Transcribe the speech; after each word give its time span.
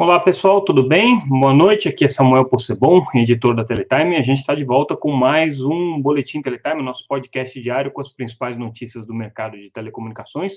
Olá 0.00 0.20
pessoal, 0.20 0.60
tudo 0.60 0.86
bem? 0.86 1.18
Boa 1.26 1.52
noite, 1.52 1.88
aqui 1.88 2.04
é 2.04 2.08
Samuel 2.08 2.44
Possebon, 2.44 3.02
editor 3.16 3.52
da 3.52 3.64
Teletime, 3.64 4.14
a 4.14 4.22
gente 4.22 4.38
está 4.38 4.54
de 4.54 4.64
volta 4.64 4.96
com 4.96 5.10
mais 5.10 5.60
um 5.60 6.00
Boletim 6.00 6.40
Teletime, 6.40 6.84
nosso 6.84 7.04
podcast 7.08 7.60
diário 7.60 7.90
com 7.90 8.00
as 8.00 8.08
principais 8.08 8.56
notícias 8.56 9.04
do 9.04 9.12
mercado 9.12 9.58
de 9.58 9.72
telecomunicações. 9.72 10.52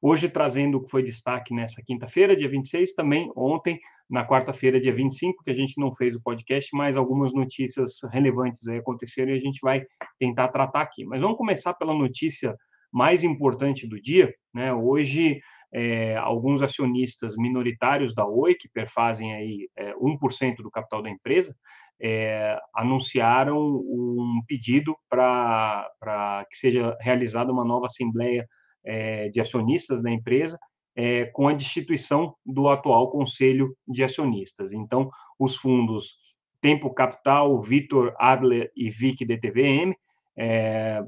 Hoje 0.00 0.30
trazendo 0.30 0.78
o 0.78 0.82
que 0.82 0.88
foi 0.88 1.02
destaque 1.02 1.52
nessa 1.52 1.82
quinta-feira, 1.82 2.34
dia 2.34 2.48
26, 2.48 2.94
também 2.94 3.30
ontem, 3.36 3.78
na 4.08 4.26
quarta-feira, 4.26 4.80
dia 4.80 4.94
25, 4.94 5.44
que 5.44 5.50
a 5.50 5.54
gente 5.54 5.78
não 5.78 5.92
fez 5.92 6.16
o 6.16 6.22
podcast, 6.22 6.74
mas 6.74 6.96
algumas 6.96 7.34
notícias 7.34 7.98
relevantes 8.10 8.66
aí 8.66 8.78
aconteceram 8.78 9.30
e 9.30 9.34
a 9.34 9.38
gente 9.38 9.60
vai 9.62 9.84
tentar 10.18 10.48
tratar 10.48 10.80
aqui. 10.80 11.04
Mas 11.04 11.20
vamos 11.20 11.36
começar 11.36 11.74
pela 11.74 11.92
notícia 11.92 12.56
mais 12.90 13.22
importante 13.22 13.86
do 13.86 14.00
dia, 14.00 14.34
né? 14.54 14.72
Hoje 14.72 15.38
é, 15.72 16.16
alguns 16.16 16.62
acionistas 16.62 17.36
minoritários 17.36 18.14
da 18.14 18.26
Oi, 18.26 18.54
que 18.54 18.68
perfazem 18.68 19.34
aí 19.34 19.68
é, 19.76 19.94
1% 19.94 20.56
do 20.56 20.70
capital 20.70 21.02
da 21.02 21.10
empresa, 21.10 21.54
é, 22.00 22.58
anunciaram 22.74 23.58
um 23.58 24.42
pedido 24.46 24.96
para 25.08 26.44
que 26.50 26.58
seja 26.58 26.96
realizada 27.00 27.52
uma 27.52 27.64
nova 27.64 27.86
assembleia 27.86 28.46
é, 28.84 29.28
de 29.30 29.40
acionistas 29.40 30.02
da 30.02 30.10
empresa, 30.10 30.58
é, 30.94 31.26
com 31.26 31.48
a 31.48 31.52
destituição 31.52 32.34
do 32.44 32.68
atual 32.68 33.10
conselho 33.10 33.76
de 33.86 34.02
acionistas. 34.02 34.72
Então, 34.72 35.10
os 35.38 35.56
fundos 35.56 36.16
Tempo 36.60 36.92
Capital, 36.92 37.60
Vitor 37.60 38.14
Adler 38.18 38.70
e 38.74 38.88
VIC 38.88 39.24
DTVM 39.24 39.94
é, 40.36 41.02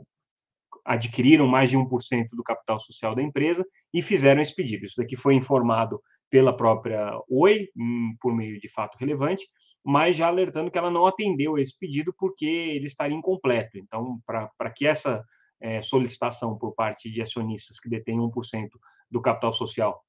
adquiriram 0.89 1.47
mais 1.47 1.69
de 1.69 1.77
1% 1.77 2.29
do 2.33 2.43
capital 2.43 2.81
social 2.81 3.15
da 3.15 3.23
empresa 3.23 3.63
e 3.93 4.01
fizeram 4.01 4.41
esse 4.41 4.55
pedido. 4.55 4.87
Isso 4.87 4.97
daqui 4.97 5.17
foi 5.17 5.35
informado 5.35 6.01
pela 6.31 6.57
própria 6.57 7.13
Oi, 7.29 7.69
hum, 7.77 8.17
por 8.19 8.35
meio 8.35 8.59
de 8.59 8.69
fato 8.71 8.97
relevante, 8.99 9.45
mas 9.85 10.17
já 10.17 10.29
alertando 10.29 10.71
que 10.71 10.79
ela 10.79 10.91
não 10.91 11.07
atendeu 11.07 11.59
esse 11.59 11.79
pedido 11.79 12.15
porque 12.19 12.47
ele 12.47 12.87
estaria 12.87 13.15
incompleto. 13.15 13.77
Então, 13.77 14.19
para 14.27 14.71
que 14.75 14.87
essa 14.87 15.23
é, 15.61 15.83
solicitação 15.83 16.57
por 16.57 16.75
parte 16.75 17.11
de 17.11 17.21
acionistas 17.21 17.79
que 17.79 17.89
detêm 17.91 18.19
1% 18.19 18.69
do 19.11 19.21
capital 19.21 19.53
social 19.53 20.03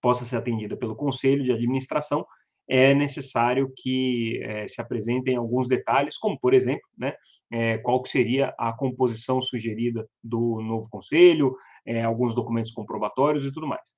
possa 0.00 0.24
ser 0.24 0.36
atendida 0.36 0.76
pelo 0.76 0.96
Conselho 0.96 1.44
de 1.44 1.52
Administração, 1.52 2.26
é 2.72 2.94
necessário 2.94 3.70
que 3.76 4.40
é, 4.42 4.66
se 4.66 4.80
apresentem 4.80 5.36
alguns 5.36 5.68
detalhes, 5.68 6.16
como, 6.16 6.40
por 6.40 6.54
exemplo, 6.54 6.88
né, 6.96 7.12
é, 7.52 7.76
qual 7.76 8.02
que 8.02 8.08
seria 8.08 8.54
a 8.58 8.72
composição 8.72 9.42
sugerida 9.42 10.08
do 10.24 10.58
novo 10.62 10.88
conselho, 10.88 11.54
é, 11.84 12.02
alguns 12.02 12.34
documentos 12.34 12.72
comprobatórios 12.72 13.44
e 13.44 13.52
tudo 13.52 13.66
mais. 13.66 13.90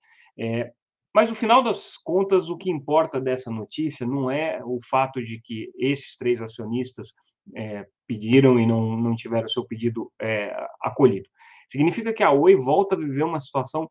mas, 1.14 1.30
no 1.30 1.36
final 1.36 1.62
das 1.62 1.96
contas, 1.96 2.50
o 2.50 2.56
que 2.56 2.68
importa 2.68 3.20
dessa 3.20 3.48
notícia 3.48 4.04
não 4.04 4.28
é 4.28 4.60
o 4.64 4.80
fato 4.82 5.22
de 5.22 5.40
que 5.40 5.70
esses 5.78 6.16
três 6.16 6.42
acionistas 6.42 7.12
pediram 8.08 8.58
e 8.58 8.66
não, 8.66 8.96
não 8.96 9.14
tiveram 9.14 9.46
seu 9.46 9.64
pedido 9.64 10.10
acolhido. 10.82 11.28
Significa 11.68 12.12
que 12.12 12.24
a 12.24 12.32
Oi 12.32 12.56
volta 12.56 12.96
a 12.96 12.98
viver 12.98 13.22
uma 13.22 13.38
situação 13.38 13.88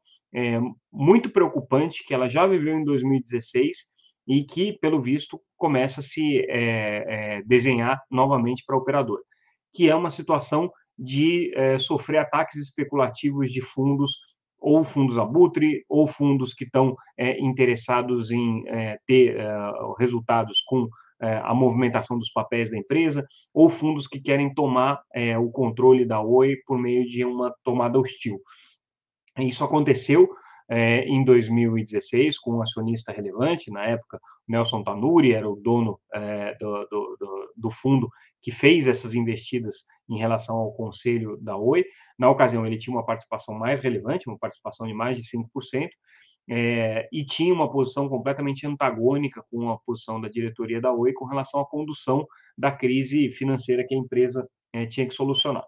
muito 0.91 1.29
preocupante 1.29 2.03
que 2.05 2.13
ela 2.13 2.27
já 2.27 2.45
viveu 2.45 2.77
em 2.77 2.83
2016 2.83 3.92
e 4.27 4.43
que, 4.43 4.73
pelo 4.79 4.99
visto, 4.99 5.39
começa 5.57 5.99
a 5.99 6.03
se 6.03 6.39
é, 6.39 6.47
é, 6.49 7.41
desenhar 7.45 8.01
novamente 8.09 8.63
para 8.65 8.75
a 8.75 8.79
operadora, 8.79 9.21
que 9.73 9.89
é 9.89 9.95
uma 9.95 10.09
situação 10.09 10.71
de 10.97 11.51
é, 11.55 11.77
sofrer 11.79 12.19
ataques 12.19 12.55
especulativos 12.55 13.51
de 13.51 13.61
fundos, 13.61 14.11
ou 14.59 14.83
fundos 14.83 15.17
abutre, 15.17 15.83
ou 15.89 16.07
fundos 16.07 16.53
que 16.53 16.63
estão 16.63 16.95
é, 17.17 17.39
interessados 17.39 18.31
em 18.31 18.63
é, 18.67 18.97
ter 19.05 19.35
é, 19.37 19.47
resultados 19.99 20.61
com 20.65 20.87
a 21.21 21.53
movimentação 21.53 22.19
dos 22.19 22.29
papéis 22.33 22.69
da 22.69 22.77
empresa, 22.77 23.25
ou 23.53 23.69
fundos 23.69 24.07
que 24.07 24.19
querem 24.19 24.53
tomar 24.53 25.01
o 25.39 25.49
controle 25.51 26.03
da 26.03 26.19
Oi 26.19 26.57
por 26.65 26.77
meio 26.77 27.07
de 27.07 27.23
uma 27.23 27.53
tomada 27.63 27.97
hostil. 27.97 28.41
Isso 29.39 29.63
aconteceu 29.63 30.27
é, 30.69 31.05
em 31.05 31.23
2016 31.23 32.39
com 32.39 32.55
um 32.55 32.61
acionista 32.61 33.11
relevante, 33.11 33.71
na 33.71 33.85
época, 33.85 34.19
Nelson 34.47 34.83
Tanuri 34.83 35.33
era 35.33 35.49
o 35.49 35.55
dono 35.55 35.99
é, 36.13 36.55
do, 36.55 36.87
do, 36.89 37.53
do, 37.55 37.69
fundo 37.69 38.09
que 38.41 38.51
fez 38.51 38.87
essas 38.87 39.15
investidas 39.15 39.85
em 40.09 40.17
relação 40.17 40.57
ao 40.57 40.73
conselho 40.73 41.37
da 41.41 41.57
Oi. 41.57 41.85
Na 42.17 42.29
ocasião, 42.29 42.65
ele 42.65 42.77
tinha 42.77 42.95
uma 42.95 43.05
participação 43.05 43.55
mais 43.55 43.79
relevante, 43.79 44.27
uma 44.27 44.37
participação 44.37 44.85
de 44.85 44.93
mais 44.93 45.17
de 45.17 45.23
5%, 45.23 45.89
é, 46.49 47.07
e 47.11 47.23
tinha 47.23 47.53
uma 47.53 47.71
posição 47.71 48.09
completamente 48.09 48.67
antagônica 48.67 49.43
com 49.49 49.69
a 49.69 49.77
posição 49.79 50.19
da 50.19 50.27
diretoria 50.27 50.81
da 50.81 50.91
Oi 50.91 51.13
com 51.13 51.25
relação 51.25 51.61
à 51.61 51.65
condução 51.65 52.27
da 52.57 52.71
crise 52.71 53.29
financeira 53.29 53.85
que 53.87 53.95
a 53.95 53.97
empresa 53.97 54.47
é, 54.73 54.85
tinha 54.85 55.07
que 55.07 55.13
solucionar. 55.13 55.63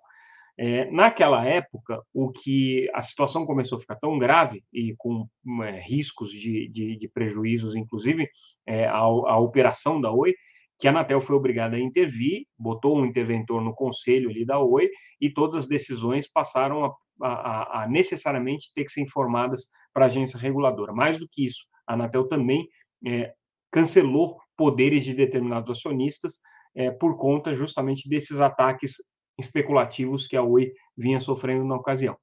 É, 0.58 0.90
naquela 0.90 1.46
época, 1.46 2.02
o 2.14 2.32
que 2.32 2.90
a 2.94 3.02
situação 3.02 3.46
começou 3.46 3.78
a 3.78 3.82
ficar 3.82 3.96
tão 3.98 4.18
grave 4.18 4.64
e 4.72 4.96
com 4.98 5.28
é, 5.64 5.82
riscos 5.82 6.32
de, 6.32 6.70
de, 6.70 6.96
de, 6.96 7.10
prejuízos, 7.10 7.76
inclusive 7.76 8.30
é, 8.66 8.86
a, 8.86 9.00
a, 9.00 9.38
operação 9.38 10.00
da 10.00 10.12
Oi, 10.12 10.34
que 10.80 10.88
a 10.88 10.92
Anatel 10.92 11.20
foi 11.20 11.36
obrigada 11.36 11.76
a 11.76 11.80
intervir, 11.80 12.46
botou 12.58 12.98
um 12.98 13.06
interventor 13.06 13.62
no 13.62 13.74
conselho 13.74 14.30
ali 14.30 14.46
da 14.46 14.58
Oi 14.60 14.90
e 15.20 15.30
todas 15.30 15.64
as 15.64 15.68
decisões 15.68 16.32
passaram 16.32 16.86
a, 16.86 17.28
a, 17.28 17.84
a 17.84 17.88
necessariamente 17.90 18.72
ter 18.74 18.86
que 18.86 18.92
ser 18.92 19.02
informadas 19.02 19.66
para 19.94 20.06
a 20.06 20.08
agência 20.08 20.40
reguladora. 20.40 20.94
Mais 20.94 21.18
do 21.18 21.28
que 21.30 21.46
isso, 21.46 21.66
a 21.86 21.94
Anatel 21.94 22.30
também 22.30 22.68
é, 23.06 23.34
cancelou 23.72 24.38
poderes 24.56 25.04
de 25.04 25.14
determinados 25.14 25.70
acionistas 25.70 26.36
é, 26.74 26.92
por 26.92 27.18
conta 27.18 27.54
justamente 27.54 28.08
desses 28.08 28.40
ataques 28.40 28.96
especulativos 29.38 30.28
que 30.28 30.36
a 30.36 30.44
Oi 30.44 30.72
vinha 30.98 31.20
sofrendo 31.20 31.66
na 31.66 31.76
ocasião. 31.76 32.18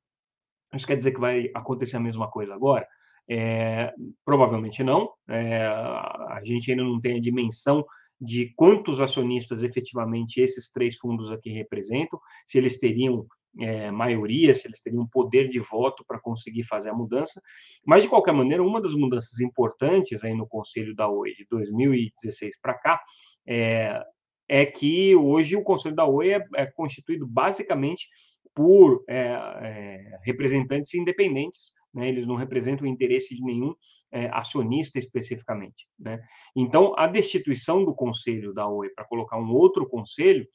Isso 0.74 0.86
quer 0.86 0.96
dizer 0.96 1.12
que 1.12 1.20
vai 1.20 1.50
acontecer 1.54 1.96
a 1.96 2.00
mesma 2.00 2.30
coisa 2.30 2.54
agora? 2.54 2.86
É, 3.28 3.92
provavelmente 4.24 4.82
não. 4.82 5.12
É, 5.28 5.66
a 5.66 6.40
gente 6.44 6.70
ainda 6.70 6.82
não 6.82 7.00
tem 7.00 7.16
a 7.16 7.20
dimensão 7.20 7.84
de 8.20 8.52
quantos 8.54 9.00
acionistas 9.00 9.62
efetivamente 9.62 10.40
esses 10.40 10.70
três 10.70 10.96
fundos 10.96 11.30
aqui 11.30 11.50
representam, 11.50 12.20
se 12.46 12.56
eles 12.56 12.78
teriam 12.78 13.26
é, 13.60 13.90
maioria, 13.90 14.54
se 14.54 14.66
eles 14.66 14.80
teriam 14.80 15.06
poder 15.06 15.48
de 15.48 15.58
voto 15.58 16.04
para 16.06 16.20
conseguir 16.20 16.62
fazer 16.62 16.90
a 16.90 16.94
mudança. 16.94 17.42
Mas, 17.84 18.04
de 18.04 18.08
qualquer 18.08 18.32
maneira, 18.32 18.62
uma 18.62 18.80
das 18.80 18.94
mudanças 18.94 19.40
importantes 19.40 20.24
aí 20.24 20.34
no 20.34 20.46
Conselho 20.46 20.94
da 20.94 21.08
Oi 21.08 21.34
de 21.34 21.46
2016 21.50 22.60
para 22.60 22.74
cá 22.74 23.00
é, 23.46 24.00
é 24.52 24.66
que 24.66 25.16
hoje 25.16 25.56
o 25.56 25.62
Conselho 25.62 25.96
da 25.96 26.04
Oi 26.04 26.34
é, 26.34 26.46
é 26.56 26.66
constituído 26.66 27.26
basicamente 27.26 28.06
por 28.54 29.02
é, 29.08 29.16
é, 29.16 30.18
representantes 30.24 30.92
independentes, 30.92 31.72
né? 31.94 32.06
eles 32.06 32.26
não 32.26 32.34
representam 32.34 32.84
o 32.86 32.90
interesse 32.90 33.34
de 33.34 33.42
nenhum 33.42 33.74
é, 34.12 34.26
acionista 34.26 34.98
especificamente. 34.98 35.88
Né? 35.98 36.22
Então, 36.54 36.92
a 36.98 37.06
destituição 37.06 37.82
do 37.82 37.94
Conselho 37.94 38.52
da 38.52 38.68
Oi 38.68 38.90
para 38.90 39.06
colocar 39.06 39.38
um 39.38 39.50
outro 39.54 39.88
conselho 39.88 40.46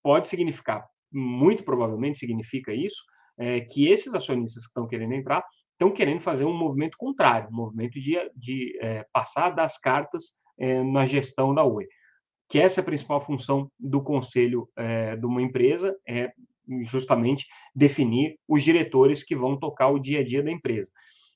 pode 0.00 0.28
significar, 0.28 0.86
muito 1.10 1.64
provavelmente 1.64 2.20
significa 2.20 2.72
isso, 2.72 3.02
é, 3.36 3.62
que 3.62 3.88
esses 3.88 4.14
acionistas 4.14 4.62
que 4.62 4.68
estão 4.68 4.86
querendo 4.86 5.14
entrar 5.14 5.44
estão 5.72 5.90
querendo 5.90 6.20
fazer 6.20 6.44
um 6.44 6.56
movimento 6.56 6.96
contrário, 6.96 7.48
um 7.50 7.56
movimento 7.56 7.98
de, 7.98 8.16
de 8.36 8.78
é, 8.80 9.04
passar 9.12 9.50
das 9.50 9.76
cartas 9.76 10.38
na 10.92 11.06
gestão 11.06 11.54
da 11.54 11.62
Oi 11.62 11.86
que 12.48 12.58
essa 12.58 12.80
é 12.80 12.82
a 12.82 12.84
principal 12.84 13.20
função 13.20 13.70
do 13.78 14.02
conselho 14.02 14.68
é, 14.76 15.16
de 15.16 15.26
uma 15.26 15.42
empresa, 15.42 15.94
é 16.06 16.32
justamente 16.82 17.46
definir 17.74 18.36
os 18.46 18.62
diretores 18.62 19.22
que 19.22 19.36
vão 19.36 19.58
tocar 19.58 19.88
o 19.88 19.98
dia 19.98 20.20
a 20.20 20.24
dia 20.24 20.42
da 20.42 20.50
empresa. 20.50 20.90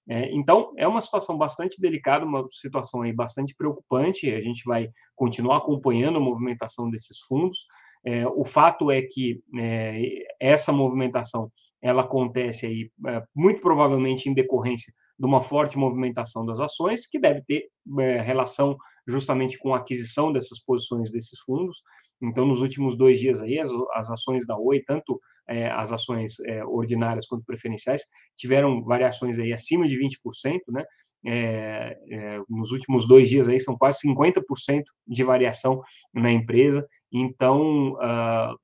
É, 0.08 0.32
então, 0.32 0.72
é 0.76 0.86
uma 0.86 1.00
situação 1.00 1.38
bastante 1.38 1.80
delicada, 1.80 2.24
uma 2.24 2.46
situação 2.50 3.02
aí 3.02 3.12
bastante 3.12 3.54
preocupante. 3.54 4.30
A 4.30 4.40
gente 4.40 4.64
vai 4.64 4.88
continuar 5.14 5.58
acompanhando 5.58 6.16
a 6.16 6.20
movimentação 6.20 6.90
desses 6.90 7.20
fundos. 7.20 7.66
É, 8.04 8.26
o 8.26 8.44
fato 8.44 8.90
é 8.90 9.02
que 9.02 9.40
é, 9.56 10.24
essa 10.40 10.72
movimentação 10.72 11.50
ela 11.80 12.02
acontece 12.02 12.66
aí 12.66 12.90
é, 13.06 13.22
muito 13.34 13.60
provavelmente 13.60 14.28
em 14.28 14.34
decorrência 14.34 14.92
de 15.22 15.26
uma 15.26 15.40
forte 15.40 15.78
movimentação 15.78 16.44
das 16.44 16.58
ações, 16.58 17.06
que 17.06 17.16
deve 17.16 17.42
ter 17.42 17.68
é, 18.00 18.20
relação 18.20 18.76
justamente 19.06 19.56
com 19.56 19.72
a 19.72 19.78
aquisição 19.78 20.32
dessas 20.32 20.58
posições 20.58 21.12
desses 21.12 21.38
fundos. 21.46 21.80
Então, 22.20 22.44
nos 22.44 22.60
últimos 22.60 22.96
dois 22.96 23.20
dias 23.20 23.40
aí, 23.40 23.56
as, 23.60 23.70
as 23.94 24.10
ações 24.10 24.44
da 24.48 24.58
Oi, 24.58 24.82
tanto 24.84 25.20
é, 25.48 25.70
as 25.70 25.92
ações 25.92 26.40
é, 26.40 26.64
ordinárias 26.64 27.28
quanto 27.28 27.44
preferenciais, 27.44 28.02
tiveram 28.36 28.82
variações 28.82 29.38
aí 29.38 29.52
acima 29.52 29.86
de 29.86 29.96
20%, 29.96 30.60
né? 30.70 30.84
É, 31.24 31.96
é, 32.10 32.40
nos 32.50 32.72
últimos 32.72 33.06
dois 33.06 33.28
dias 33.28 33.46
aí 33.48 33.60
são 33.60 33.78
quase 33.78 34.00
50% 34.04 34.82
de 35.06 35.22
variação 35.22 35.80
na 36.12 36.32
empresa. 36.32 36.84
Então, 37.12 37.92
uh, 37.92 38.56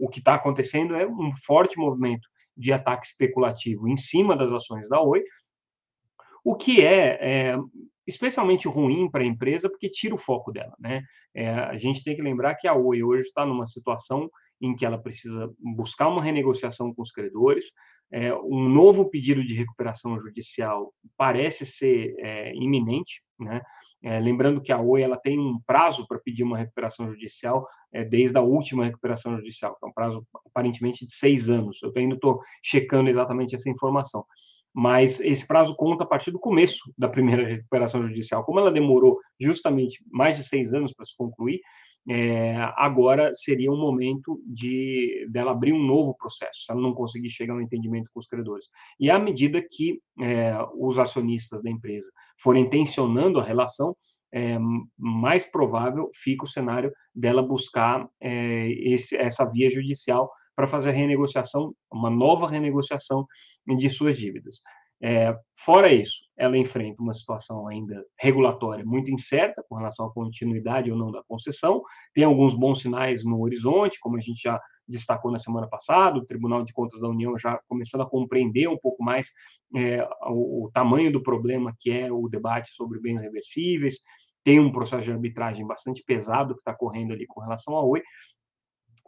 o 0.00 0.08
que 0.08 0.18
está 0.18 0.34
acontecendo 0.34 0.96
é 0.96 1.06
um 1.06 1.30
forte 1.46 1.78
movimento 1.78 2.26
de 2.56 2.72
ataque 2.72 3.06
especulativo 3.06 3.88
em 3.88 3.96
cima 3.96 4.36
das 4.36 4.50
ações 4.50 4.88
da 4.88 5.00
Oi, 5.00 5.22
o 6.44 6.54
que 6.56 6.84
é, 6.84 7.18
é 7.20 7.58
especialmente 8.06 8.68
ruim 8.68 9.10
para 9.10 9.22
a 9.22 9.26
empresa, 9.26 9.68
porque 9.68 9.88
tira 9.88 10.14
o 10.14 10.18
foco 10.18 10.52
dela. 10.52 10.74
Né? 10.78 11.02
É, 11.34 11.48
a 11.50 11.78
gente 11.78 12.02
tem 12.02 12.16
que 12.16 12.22
lembrar 12.22 12.54
que 12.56 12.66
a 12.66 12.74
Oi 12.74 13.02
hoje 13.02 13.26
está 13.28 13.46
numa 13.46 13.66
situação 13.66 14.28
em 14.60 14.74
que 14.74 14.84
ela 14.84 14.98
precisa 14.98 15.50
buscar 15.58 16.08
uma 16.08 16.22
renegociação 16.22 16.94
com 16.94 17.02
os 17.02 17.10
credores, 17.10 17.66
é, 18.12 18.32
um 18.34 18.68
novo 18.68 19.08
pedido 19.08 19.42
de 19.42 19.54
recuperação 19.54 20.18
judicial 20.18 20.92
parece 21.16 21.64
ser 21.64 22.14
é, 22.18 22.54
iminente, 22.54 23.22
né? 23.40 23.62
É, 24.04 24.18
lembrando 24.18 24.60
que 24.60 24.72
a 24.72 24.80
Oi 24.80 25.00
ela 25.00 25.16
tem 25.16 25.38
um 25.38 25.60
prazo 25.64 26.06
para 26.08 26.18
pedir 26.18 26.42
uma 26.42 26.58
recuperação 26.58 27.08
judicial 27.08 27.66
é, 27.92 28.04
desde 28.04 28.36
a 28.36 28.40
última 28.40 28.84
recuperação 28.84 29.36
judicial, 29.36 29.76
que 29.78 29.86
é 29.86 29.88
um 29.88 29.92
prazo 29.92 30.26
aparentemente 30.44 31.06
de 31.06 31.14
seis 31.14 31.48
anos. 31.48 31.80
Eu 31.82 31.92
ainda 31.96 32.16
estou 32.16 32.40
checando 32.62 33.08
exatamente 33.08 33.54
essa 33.54 33.70
informação 33.70 34.26
mas 34.74 35.20
esse 35.20 35.46
prazo 35.46 35.76
conta 35.76 36.04
a 36.04 36.06
partir 36.06 36.30
do 36.30 36.38
começo 36.38 36.92
da 36.96 37.08
primeira 37.08 37.44
recuperação 37.46 38.02
judicial. 38.02 38.44
Como 38.44 38.58
ela 38.58 38.72
demorou 38.72 39.18
justamente 39.40 40.02
mais 40.10 40.36
de 40.36 40.44
seis 40.44 40.72
anos 40.72 40.92
para 40.92 41.04
se 41.04 41.16
concluir, 41.16 41.60
é, 42.08 42.56
agora 42.76 43.32
seria 43.32 43.70
um 43.70 43.78
momento 43.78 44.40
de 44.44 45.24
dela 45.30 45.52
abrir 45.52 45.72
um 45.72 45.82
novo 45.82 46.16
processo, 46.16 46.64
se 46.64 46.72
ela 46.72 46.80
não 46.80 46.94
conseguir 46.94 47.30
chegar 47.30 47.54
a 47.54 47.56
um 47.56 47.60
entendimento 47.60 48.10
com 48.12 48.18
os 48.18 48.26
credores. 48.26 48.66
E 48.98 49.08
à 49.08 49.18
medida 49.18 49.62
que 49.62 50.00
é, 50.20 50.52
os 50.76 50.98
acionistas 50.98 51.62
da 51.62 51.70
empresa 51.70 52.10
forem 52.40 52.68
tensionando 52.68 53.38
a 53.38 53.44
relação, 53.44 53.96
é, 54.34 54.58
mais 54.98 55.44
provável 55.44 56.10
fica 56.14 56.44
o 56.44 56.48
cenário 56.48 56.90
dela 57.14 57.42
buscar 57.42 58.08
é, 58.20 58.70
esse, 58.70 59.14
essa 59.16 59.44
via 59.44 59.70
judicial 59.70 60.30
para 60.54 60.66
fazer 60.66 60.90
a 60.90 60.92
renegociação, 60.92 61.74
uma 61.90 62.10
nova 62.10 62.48
renegociação 62.48 63.26
de 63.66 63.90
suas 63.90 64.16
dívidas. 64.16 64.60
É, 65.04 65.36
fora 65.56 65.92
isso, 65.92 66.20
ela 66.36 66.56
enfrenta 66.56 67.02
uma 67.02 67.12
situação 67.12 67.66
ainda 67.66 68.04
regulatória 68.16 68.84
muito 68.84 69.10
incerta 69.10 69.64
com 69.68 69.74
relação 69.74 70.06
à 70.06 70.12
continuidade 70.12 70.92
ou 70.92 70.96
não 70.96 71.10
da 71.10 71.24
concessão. 71.24 71.82
Tem 72.14 72.22
alguns 72.22 72.54
bons 72.54 72.80
sinais 72.80 73.24
no 73.24 73.40
horizonte, 73.42 73.98
como 74.00 74.16
a 74.16 74.20
gente 74.20 74.40
já 74.40 74.60
destacou 74.86 75.32
na 75.32 75.38
semana 75.38 75.66
passada, 75.66 76.18
o 76.18 76.24
Tribunal 76.24 76.64
de 76.64 76.72
Contas 76.72 77.00
da 77.00 77.08
União 77.08 77.36
já 77.36 77.58
começando 77.68 78.02
a 78.02 78.08
compreender 78.08 78.68
um 78.68 78.78
pouco 78.78 79.02
mais 79.02 79.28
é, 79.74 80.06
o, 80.28 80.66
o 80.66 80.70
tamanho 80.72 81.12
do 81.12 81.22
problema 81.22 81.74
que 81.80 81.90
é 81.90 82.12
o 82.12 82.28
debate 82.28 82.70
sobre 82.70 83.00
bens 83.00 83.20
reversíveis. 83.20 83.96
Tem 84.44 84.60
um 84.60 84.70
processo 84.70 85.04
de 85.04 85.12
arbitragem 85.12 85.66
bastante 85.66 86.02
pesado 86.04 86.54
que 86.54 86.60
está 86.60 86.74
correndo 86.74 87.12
ali 87.12 87.26
com 87.26 87.40
relação 87.40 87.76
à 87.76 87.84
Oi, 87.84 88.02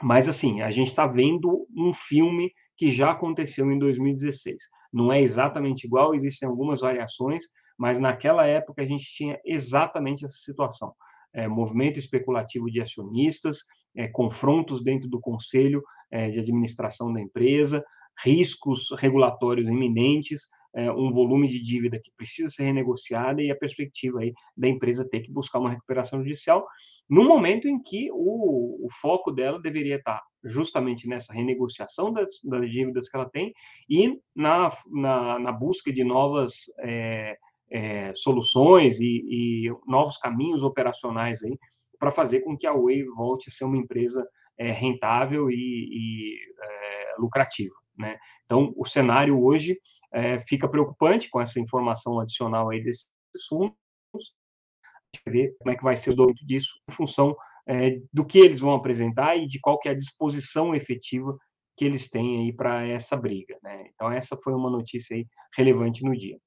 mas, 0.04 0.28
assim, 0.28 0.60
a 0.60 0.70
gente 0.70 0.88
está 0.88 1.06
vendo 1.06 1.66
um 1.74 1.90
filme 1.94 2.52
que 2.76 2.92
já 2.92 3.12
aconteceu 3.12 3.72
em 3.72 3.78
2016. 3.78 4.58
Não 4.92 5.10
é 5.10 5.22
exatamente 5.22 5.86
igual, 5.86 6.14
existem 6.14 6.46
algumas 6.46 6.82
variações, 6.82 7.44
mas 7.78 7.98
naquela 7.98 8.46
época 8.46 8.82
a 8.82 8.86
gente 8.86 9.06
tinha 9.06 9.40
exatamente 9.46 10.22
essa 10.22 10.34
situação. 10.34 10.92
É, 11.32 11.48
movimento 11.48 11.98
especulativo 11.98 12.70
de 12.70 12.82
acionistas, 12.82 13.60
é, 13.96 14.06
confrontos 14.06 14.84
dentro 14.84 15.08
do 15.08 15.18
conselho 15.18 15.82
é, 16.10 16.30
de 16.30 16.38
administração 16.38 17.10
da 17.10 17.22
empresa, 17.22 17.82
riscos 18.22 18.88
regulatórios 18.98 19.68
iminentes, 19.68 20.42
é, 20.74 20.90
um 20.90 21.10
volume 21.10 21.46
de 21.48 21.62
dívida 21.62 22.00
que 22.02 22.10
precisa 22.16 22.50
ser 22.50 22.64
renegociada 22.64 23.40
e 23.40 23.50
a 23.50 23.56
perspectiva 23.56 24.20
aí 24.20 24.32
da 24.56 24.68
empresa 24.68 25.08
ter 25.08 25.20
que 25.20 25.30
buscar 25.30 25.60
uma 25.60 25.70
recuperação 25.70 26.20
judicial, 26.20 26.66
no 27.08 27.24
momento 27.24 27.68
em 27.68 27.80
que 27.80 28.10
o, 28.12 28.84
o 28.84 28.88
foco 29.00 29.30
dela 29.30 29.60
deveria 29.60 29.96
estar 29.96 30.20
justamente 30.42 31.08
nessa 31.08 31.32
renegociação 31.32 32.12
das, 32.12 32.40
das 32.42 32.70
dívidas 32.70 33.08
que 33.08 33.16
ela 33.16 33.28
tem 33.28 33.52
e 33.88 34.18
na, 34.34 34.70
na, 34.90 35.38
na 35.38 35.52
busca 35.52 35.92
de 35.92 36.02
novas 36.02 36.64
é, 36.80 37.36
é, 37.70 38.12
soluções 38.14 39.00
e, 39.00 39.22
e, 39.66 39.72
novos 39.86 40.16
caminhos 40.18 40.62
operacionais 40.62 41.42
aí 41.42 41.58
para 41.98 42.10
fazer 42.10 42.40
com 42.40 42.56
que 42.56 42.66
a 42.66 42.74
Way 42.74 43.04
volte 43.04 43.48
a 43.48 43.52
ser 43.52 43.64
uma 43.64 43.78
empresa 43.78 44.26
é, 44.58 44.70
rentável 44.70 45.50
e, 45.50 45.54
e 45.54 46.38
é, 46.60 47.14
lucrativa. 47.18 47.74
Né? 47.96 48.16
Então, 48.44 48.72
o 48.76 48.84
cenário 48.84 49.42
hoje 49.42 49.78
é, 50.14 50.40
fica 50.40 50.69
preocupante 50.69 51.28
com 51.28 51.40
essa 51.40 51.58
informação 51.58 52.20
adicional 52.20 52.70
aí 52.70 52.82
desses 52.82 53.08
fundos. 53.49 53.75
A 54.14 55.16
gente 55.16 55.31
ver 55.31 55.56
como 55.58 55.70
é 55.72 55.76
que 55.76 55.82
vai 55.82 55.96
ser 55.96 56.11
o 56.11 56.16
domínio 56.16 56.46
disso 56.46 56.72
em 56.88 56.93
função 56.93 57.37
é, 57.66 58.00
do 58.12 58.25
que 58.25 58.38
eles 58.38 58.61
vão 58.61 58.75
apresentar 58.75 59.37
e 59.37 59.46
de 59.46 59.58
qual 59.61 59.78
que 59.78 59.88
é 59.88 59.93
a 59.93 59.96
disposição 59.96 60.75
efetiva 60.75 61.37
que 61.76 61.84
eles 61.84 62.08
têm 62.08 62.44
aí 62.44 62.52
para 62.52 62.87
essa 62.87 63.16
briga. 63.16 63.58
Né? 63.62 63.88
Então, 63.93 64.11
essa 64.12 64.37
foi 64.37 64.55
uma 64.55 64.70
notícia 64.70 65.16
aí 65.16 65.26
relevante 65.56 66.05
no 66.05 66.17
dia. 66.17 66.38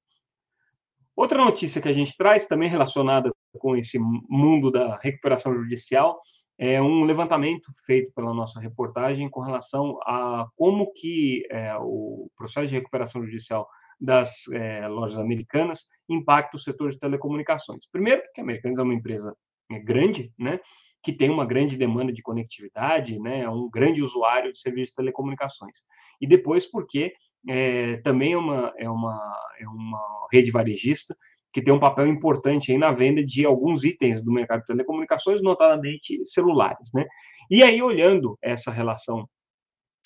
Outra 1.14 1.44
notícia 1.44 1.82
que 1.82 1.88
a 1.88 1.92
gente 1.92 2.16
traz, 2.16 2.46
também 2.46 2.70
relacionada 2.70 3.30
com 3.58 3.76
esse 3.76 3.98
mundo 3.98 4.70
da 4.70 4.96
recuperação 4.98 5.54
judicial, 5.54 6.18
é 6.58 6.82
um 6.82 7.04
levantamento 7.04 7.70
feito 7.86 8.12
pela 8.12 8.34
nossa 8.34 8.60
reportagem 8.60 9.30
com 9.30 9.40
relação 9.40 9.98
a 10.02 10.48
como 10.56 10.92
que 10.92 11.46
é, 11.50 11.76
o 11.76 12.28
processo 12.36 12.66
de 12.66 12.74
recuperação 12.74 13.24
judicial 13.24 13.68
das 14.00 14.48
é, 14.52 14.86
lojas 14.88 15.18
americanas 15.18 15.84
impacta 16.08 16.56
o 16.56 16.60
setor 16.60 16.90
de 16.90 16.98
telecomunicações. 16.98 17.86
Primeiro, 17.90 18.22
porque 18.22 18.40
a 18.40 18.44
Americanas 18.44 18.78
é 18.78 18.82
uma 18.82 18.94
empresa 18.94 19.36
é, 19.70 19.78
grande, 19.78 20.32
né, 20.36 20.58
que 21.02 21.12
tem 21.12 21.30
uma 21.30 21.46
grande 21.46 21.76
demanda 21.76 22.12
de 22.12 22.22
conectividade, 22.22 23.20
né, 23.20 23.42
é 23.42 23.50
um 23.50 23.70
grande 23.70 24.02
usuário 24.02 24.52
de 24.52 24.58
serviços 24.58 24.90
de 24.90 24.96
telecomunicações. 24.96 25.78
E 26.20 26.26
depois, 26.26 26.66
porque 26.66 27.12
é, 27.48 27.98
também 27.98 28.32
é 28.32 28.38
uma, 28.38 28.72
é, 28.76 28.90
uma, 28.90 29.36
é 29.60 29.68
uma 29.68 30.26
rede 30.32 30.50
varejista 30.50 31.16
que 31.52 31.62
tem 31.62 31.72
um 31.72 31.80
papel 31.80 32.06
importante 32.06 32.72
aí 32.72 32.78
na 32.78 32.92
venda 32.92 33.24
de 33.24 33.44
alguns 33.44 33.84
itens 33.84 34.22
do 34.22 34.32
mercado 34.32 34.60
de 34.60 34.66
telecomunicações, 34.66 35.42
notadamente 35.42 36.24
celulares, 36.24 36.90
né? 36.94 37.06
E 37.50 37.62
aí, 37.62 37.80
olhando 37.80 38.38
essa 38.42 38.70
relação 38.70 39.28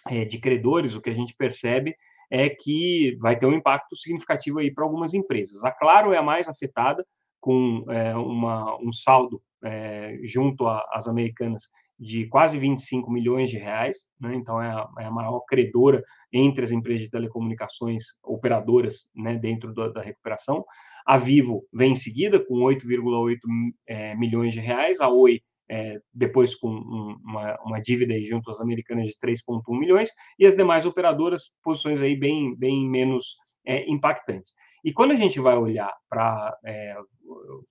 é, 0.08 0.24
de 0.24 0.38
credores, 0.38 0.94
o 0.94 1.00
que 1.00 1.10
a 1.10 1.14
gente 1.14 1.34
percebe 1.36 1.96
é 2.30 2.48
que 2.48 3.16
vai 3.20 3.38
ter 3.38 3.46
um 3.46 3.52
impacto 3.52 3.96
significativo 3.96 4.58
aí 4.58 4.72
para 4.72 4.84
algumas 4.84 5.12
empresas. 5.12 5.64
A 5.64 5.70
Claro 5.70 6.12
é 6.12 6.18
a 6.18 6.22
mais 6.22 6.48
afetada, 6.48 7.04
com 7.40 7.84
é, 7.90 8.14
uma, 8.14 8.80
um 8.80 8.92
saldo 8.92 9.42
é, 9.64 10.18
junto 10.22 10.66
às 10.66 11.08
americanas 11.08 11.64
de 11.98 12.26
quase 12.28 12.58
25 12.58 13.10
milhões 13.10 13.50
de 13.50 13.58
reais, 13.58 13.98
né? 14.20 14.34
então 14.34 14.60
é 14.60 14.70
a, 14.70 14.88
é 15.00 15.04
a, 15.04 15.10
maior 15.10 15.40
credora 15.40 16.02
entre 16.32 16.64
as 16.64 16.70
empresas 16.70 17.02
de 17.02 17.10
telecomunicações 17.10 18.04
operadoras 18.22 19.10
né, 19.14 19.36
dentro 19.36 19.74
da, 19.74 19.88
da 19.88 20.02
recuperação. 20.02 20.64
A 21.06 21.16
Vivo 21.16 21.66
vem 21.72 21.92
em 21.92 21.96
seguida 21.96 22.38
com 22.44 22.56
8,8 22.56 23.38
é, 23.86 24.14
milhões 24.14 24.52
de 24.52 24.60
reais, 24.60 25.00
a 25.00 25.08
Oi 25.08 25.40
é, 25.72 25.98
depois 26.12 26.54
com 26.54 26.68
um, 26.68 27.16
uma, 27.24 27.58
uma, 27.62 27.80
dívida 27.80 28.12
aí 28.12 28.24
junto 28.26 28.50
às 28.50 28.60
americanas 28.60 29.06
de 29.06 29.18
3,1 29.18 29.62
milhões, 29.78 30.10
e 30.38 30.46
as 30.46 30.54
demais 30.54 30.84
operadoras, 30.84 31.44
posições 31.62 32.00
aí 32.00 32.14
bem, 32.14 32.54
bem 32.56 32.86
menos 32.86 33.36
é, 33.66 33.88
impactantes. 33.90 34.52
E 34.84 34.92
quando 34.92 35.12
a 35.12 35.16
gente 35.16 35.40
vai 35.40 35.56
olhar 35.56 35.90
para 36.10 36.54
é, 36.64 36.94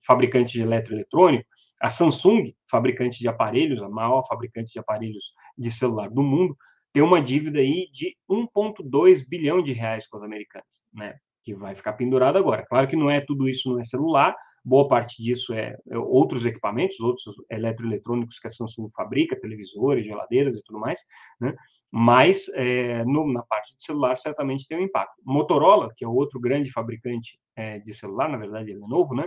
fabricantes 0.04 0.52
de 0.52 0.62
eletroeletrônico, 0.62 1.48
a 1.80 1.90
Samsung, 1.90 2.52
fabricante 2.68 3.18
de 3.18 3.28
aparelhos, 3.28 3.82
a 3.82 3.88
maior 3.88 4.22
fabricante 4.26 4.72
de 4.72 4.78
aparelhos 4.78 5.32
de 5.56 5.70
celular 5.70 6.08
do 6.10 6.22
mundo, 6.22 6.56
tem 6.92 7.02
uma 7.02 7.20
dívida 7.20 7.60
aí 7.60 7.88
de 7.92 8.16
1,2 8.30 9.28
bilhão 9.28 9.62
de 9.62 9.72
reais 9.72 10.06
com 10.06 10.18
os 10.18 10.22
americanos, 10.22 10.82
né? 10.92 11.16
Que 11.42 11.54
vai 11.54 11.74
ficar 11.74 11.94
pendurado 11.94 12.38
agora. 12.38 12.64
Claro 12.66 12.88
que 12.88 12.96
não 12.96 13.10
é 13.10 13.20
tudo 13.20 13.48
isso, 13.48 13.70
não 13.70 13.80
é 13.80 13.84
celular, 13.84 14.34
boa 14.64 14.86
parte 14.86 15.22
disso 15.22 15.52
é, 15.52 15.76
é 15.90 15.98
outros 15.98 16.44
equipamentos, 16.44 17.00
outros 17.00 17.34
eletroeletrônicos 17.50 18.38
que 18.38 18.46
a 18.46 18.50
Samsung 18.50 18.88
fabrica, 18.94 19.38
televisores, 19.38 20.06
geladeiras 20.06 20.56
e 20.56 20.62
tudo 20.62 20.78
mais, 20.78 21.00
né? 21.40 21.54
mas 21.90 22.48
é, 22.54 23.04
no, 23.04 23.30
na 23.30 23.42
parte 23.42 23.76
de 23.76 23.82
celular 23.82 24.16
certamente 24.16 24.66
tem 24.66 24.78
um 24.78 24.82
impacto. 24.82 25.20
Motorola, 25.24 25.92
que 25.96 26.04
é 26.04 26.08
outro 26.08 26.40
grande 26.40 26.70
fabricante 26.70 27.38
é, 27.56 27.80
de 27.80 27.92
celular, 27.92 28.28
na 28.28 28.38
verdade 28.38 28.70
ele 28.70 28.82
é 28.82 28.88
novo, 28.88 29.14
né? 29.14 29.26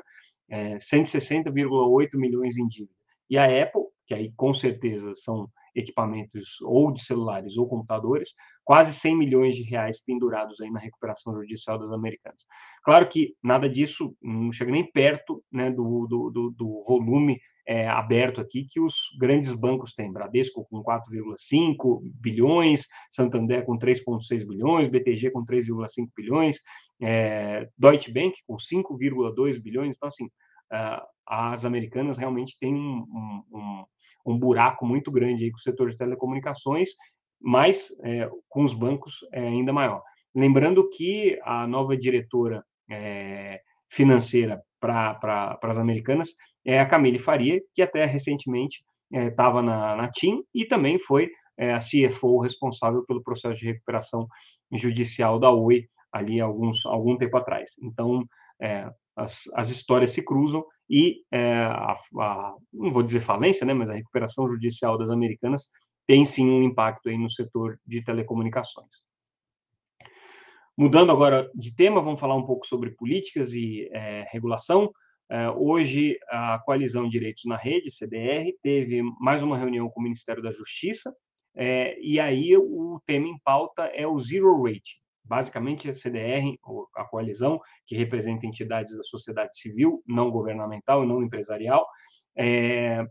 É, 0.50 0.77
160,8 0.77 2.10
milhões 2.15 2.57
em 2.57 2.67
dívida. 2.67 2.93
E 3.29 3.38
a 3.38 3.45
Apple, 3.45 3.84
que 4.05 4.13
aí 4.13 4.31
com 4.36 4.53
certeza 4.53 5.13
são 5.15 5.50
equipamentos 5.75 6.62
ou 6.62 6.91
de 6.91 7.01
celulares 7.03 7.58
ou 7.58 7.67
computadores, 7.67 8.29
quase 8.63 8.94
100 8.94 9.17
milhões 9.17 9.55
de 9.55 9.63
reais 9.63 10.03
pendurados 10.03 10.62
aí 10.62 10.72
na 10.72 10.79
recuperação 10.79 11.34
judicial 11.36 11.77
das 11.77 11.91
americanas. 11.91 12.41
Claro 12.84 13.10
que 13.10 13.36
nada 13.44 13.70
disso 13.70 14.15
não 14.22 14.51
chega 14.51 14.72
nem 14.72 14.89
perto 14.91 15.44
né, 15.51 15.70
do, 15.70 16.08
do, 16.08 16.29
do, 16.29 16.51
do 16.51 16.84
volume 16.88 17.39
é, 17.67 17.88
aberto 17.88 18.39
aqui 18.39 18.67
que 18.70 18.79
os 18.79 18.96
grandes 19.20 19.53
bancos 19.60 19.94
têm. 19.94 20.12
Bradesco 20.12 20.65
com 20.70 20.84
4,5 20.84 22.00
bilhões, 22.22 22.86
Santander 23.10 23.65
com 23.65 23.77
3,6 23.77 24.48
bilhões, 24.48 24.88
BTG 24.88 25.32
com 25.32 25.44
3,5 25.44 26.10
bilhões, 26.15 26.60
é, 27.01 27.67
Deutsche 27.77 28.13
Bank 28.13 28.36
com 28.48 28.55
5,2 28.55 29.62
bilhões. 29.62 29.96
Então, 29.96 30.08
assim, 30.08 30.29
as 31.25 31.65
americanas 31.65 32.17
realmente 32.17 32.58
têm 32.60 32.74
um, 32.74 33.05
um, 33.12 33.58
um 33.58 33.86
buraco 34.34 34.86
muito 34.86 35.12
grande 35.12 35.44
aí 35.44 35.51
com 35.51 35.58
o 35.58 35.62
setor 35.62 35.89
de 35.89 35.98
telecomunicações, 35.98 36.89
mas 37.39 37.89
é, 38.03 38.29
com 38.50 38.63
os 38.63 38.74
bancos 38.74 39.20
é 39.32 39.41
ainda 39.41 39.72
maior. 39.72 40.01
Lembrando 40.34 40.89
que 40.89 41.39
a 41.44 41.67
nova 41.67 41.96
diretora 41.96 42.63
é, 42.89 43.62
financeira 43.89 44.62
para 44.79 45.60
as 45.62 45.77
americanas 45.77 46.29
é 46.65 46.79
a 46.79 46.86
Camille 46.86 47.20
Faria, 47.20 47.62
que 47.74 47.82
até 47.82 48.05
recentemente 48.05 48.84
estava 49.12 49.60
é, 49.60 49.63
na, 49.63 49.96
na 49.96 50.10
TIM 50.10 50.44
e 50.53 50.65
também 50.65 50.98
foi 51.00 51.29
é, 51.58 51.74
a 51.74 51.79
CFO 51.79 52.39
responsável 52.39 53.05
pelo 53.05 53.24
processo 53.24 53.60
de 53.60 53.65
recuperação 53.65 54.27
judicial 54.74 55.39
da 55.39 55.51
Oi 55.51 55.88
ali 56.12 56.39
alguns 56.39 56.86
algum 56.86 57.17
tempo 57.17 57.38
atrás. 57.38 57.72
Então 57.82 58.25
é, 58.62 58.89
as, 59.15 59.44
as 59.55 59.70
histórias 59.70 60.12
se 60.12 60.24
cruzam 60.24 60.65
e 60.89 61.24
é, 61.32 61.54
a, 61.54 61.94
a, 61.94 62.56
não 62.74 62.92
vou 62.92 63.04
dizer 63.04 63.22
falência, 63.22 63.65
né, 63.65 63.74
mas 63.74 63.89
a 63.89 63.94
recuperação 63.94 64.50
judicial 64.50 64.98
das 64.98 65.10
americanas 65.10 65.68
tem 66.08 66.25
sim 66.25 66.50
um 66.50 66.63
impacto 66.63 67.10
aí 67.10 67.18
no 67.18 67.30
setor 67.30 67.80
de 67.86 68.04
telecomunicações. 68.04 69.04
Mudando 70.77 71.12
agora 71.12 71.50
de 71.56 71.74
tema, 71.74 72.01
vamos 72.01 72.20
falar 72.20 72.36
um 72.36 72.46
pouco 72.46 72.68
sobre 72.68 72.92
políticas 72.92 73.54
e 73.54 73.89
é, 73.94 74.27
regulação. 74.30 74.92
É, 75.30 75.50
hoje, 75.50 76.20
a 76.30 76.60
Coalizão 76.60 77.08
Direitos 77.08 77.44
na 77.46 77.56
Rede, 77.56 77.89
CDR, 77.92 78.51
teve 78.62 79.01
mais 79.20 79.42
uma 79.42 79.58
reunião 79.58 79.89
com 79.89 80.00
o 80.00 80.04
Ministério 80.04 80.44
da 80.44 80.51
Justiça, 80.51 81.15
é, 81.56 81.98
e 82.00 82.20
aí 82.20 82.56
o 82.58 83.01
tema 83.06 83.27
em 83.27 83.39
pauta 83.39 83.86
é 83.86 84.06
o 84.06 84.20
Zero 84.20 84.62
Rating. 84.62 85.05
Basicamente, 85.25 85.89
a 85.89 85.94
CDR, 85.94 86.58
a 86.96 87.03
coalizão, 87.03 87.60
que 87.88 87.98
representa 87.98 88.46
entidades 88.46 88.96
da 88.96 89.03
sociedade 89.03 89.58
civil, 89.58 90.03
não 90.08 90.29
governamental 90.29 91.03
e 91.03 91.08
não 91.08 91.24
empresarial, 91.24 91.86
é, 92.38 93.03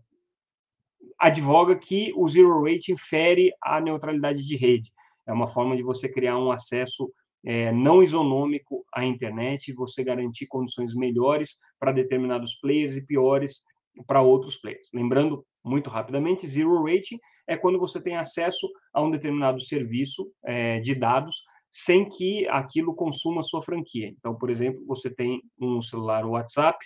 advoga 1.18 1.76
que 1.76 2.12
o 2.16 2.28
Zero 2.28 2.62
Rating 2.62 2.96
fere 2.96 3.52
a 3.60 3.80
neutralidade 3.80 4.44
de 4.44 4.56
rede. 4.56 4.92
É 5.26 5.32
uma 5.32 5.46
forma 5.46 5.76
de 5.76 5.82
você 5.82 6.08
criar 6.08 6.38
um 6.38 6.52
acesso 6.52 7.10
é, 7.44 7.72
não 7.72 8.02
isonômico 8.02 8.84
à 8.94 9.04
internet 9.04 9.68
e 9.68 9.74
você 9.74 10.02
garantir 10.02 10.46
condições 10.46 10.94
melhores 10.94 11.58
para 11.78 11.92
determinados 11.92 12.54
players 12.54 12.94
e 12.96 13.04
piores 13.04 13.62
para 14.06 14.22
outros 14.22 14.56
players. 14.56 14.88
Lembrando, 14.92 15.44
muito 15.64 15.90
rapidamente, 15.90 16.46
Zero 16.46 16.82
Rating 16.84 17.18
é 17.46 17.56
quando 17.56 17.78
você 17.78 18.00
tem 18.00 18.16
acesso 18.16 18.68
a 18.92 19.02
um 19.02 19.10
determinado 19.10 19.60
serviço 19.60 20.30
é, 20.44 20.80
de 20.80 20.94
dados 20.94 21.42
sem 21.76 22.08
que 22.08 22.46
aquilo 22.46 22.94
consuma 22.94 23.42
sua 23.42 23.60
franquia. 23.60 24.06
Então, 24.16 24.32
por 24.36 24.48
exemplo, 24.48 24.80
você 24.86 25.12
tem 25.12 25.42
um 25.60 25.82
celular 25.82 26.24
WhatsApp, 26.24 26.78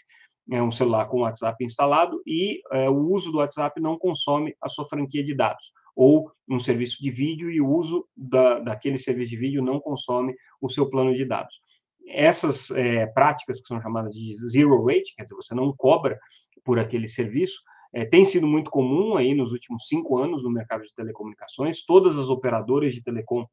é 0.50 0.62
um 0.62 0.70
celular 0.70 1.04
com 1.08 1.20
WhatsApp 1.20 1.62
instalado 1.62 2.22
e 2.26 2.62
é, 2.72 2.88
o 2.88 2.96
uso 2.96 3.30
do 3.30 3.36
WhatsApp 3.36 3.78
não 3.82 3.98
consome 3.98 4.56
a 4.62 4.68
sua 4.70 4.86
franquia 4.86 5.22
de 5.22 5.34
dados 5.34 5.72
ou 5.94 6.32
um 6.48 6.58
serviço 6.58 7.02
de 7.02 7.10
vídeo 7.10 7.50
e 7.50 7.60
o 7.60 7.68
uso 7.68 8.08
da, 8.16 8.60
daquele 8.60 8.96
serviço 8.96 9.32
de 9.32 9.36
vídeo 9.36 9.62
não 9.62 9.78
consome 9.78 10.34
o 10.58 10.70
seu 10.70 10.88
plano 10.88 11.14
de 11.14 11.26
dados. 11.26 11.60
Essas 12.06 12.70
é, 12.70 13.04
práticas 13.08 13.60
que 13.60 13.66
são 13.66 13.82
chamadas 13.82 14.14
de 14.14 14.34
zero 14.48 14.82
rate, 14.86 15.14
quer 15.14 15.24
dizer, 15.24 15.34
você 15.34 15.54
não 15.54 15.70
cobra 15.76 16.18
por 16.64 16.78
aquele 16.78 17.08
serviço, 17.08 17.60
é, 17.92 18.06
tem 18.06 18.24
sido 18.24 18.46
muito 18.46 18.70
comum 18.70 19.18
aí 19.18 19.34
nos 19.34 19.52
últimos 19.52 19.86
cinco 19.86 20.16
anos 20.16 20.42
no 20.42 20.50
mercado 20.50 20.82
de 20.82 20.94
telecomunicações. 20.94 21.84
Todas 21.84 22.18
as 22.18 22.30
operadoras 22.30 22.94
de 22.94 23.02
telecom 23.02 23.44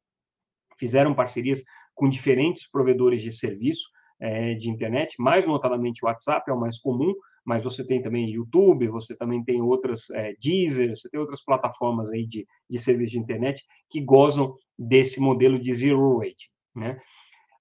fizeram 0.77 1.13
parcerias 1.13 1.61
com 1.93 2.09
diferentes 2.09 2.69
provedores 2.69 3.21
de 3.21 3.31
serviço 3.31 3.89
é, 4.19 4.53
de 4.53 4.69
internet, 4.69 5.15
mais 5.19 5.45
notadamente 5.45 6.03
o 6.03 6.07
WhatsApp 6.07 6.49
é 6.49 6.53
o 6.53 6.59
mais 6.59 6.77
comum, 6.79 7.13
mas 7.45 7.63
você 7.63 7.85
tem 7.85 8.01
também 8.01 8.29
YouTube, 8.29 8.87
você 8.87 9.15
também 9.15 9.43
tem 9.43 9.61
outras, 9.61 10.09
é, 10.11 10.33
Deezer, 10.41 10.97
você 10.97 11.09
tem 11.09 11.19
outras 11.19 11.43
plataformas 11.43 12.11
aí 12.11 12.25
de, 12.25 12.45
de 12.69 12.79
serviço 12.79 13.11
de 13.11 13.19
internet 13.19 13.63
que 13.89 14.01
gozam 14.01 14.55
desse 14.77 15.19
modelo 15.19 15.59
de 15.59 15.73
zero 15.73 16.17
rate, 16.17 16.49
né? 16.75 16.99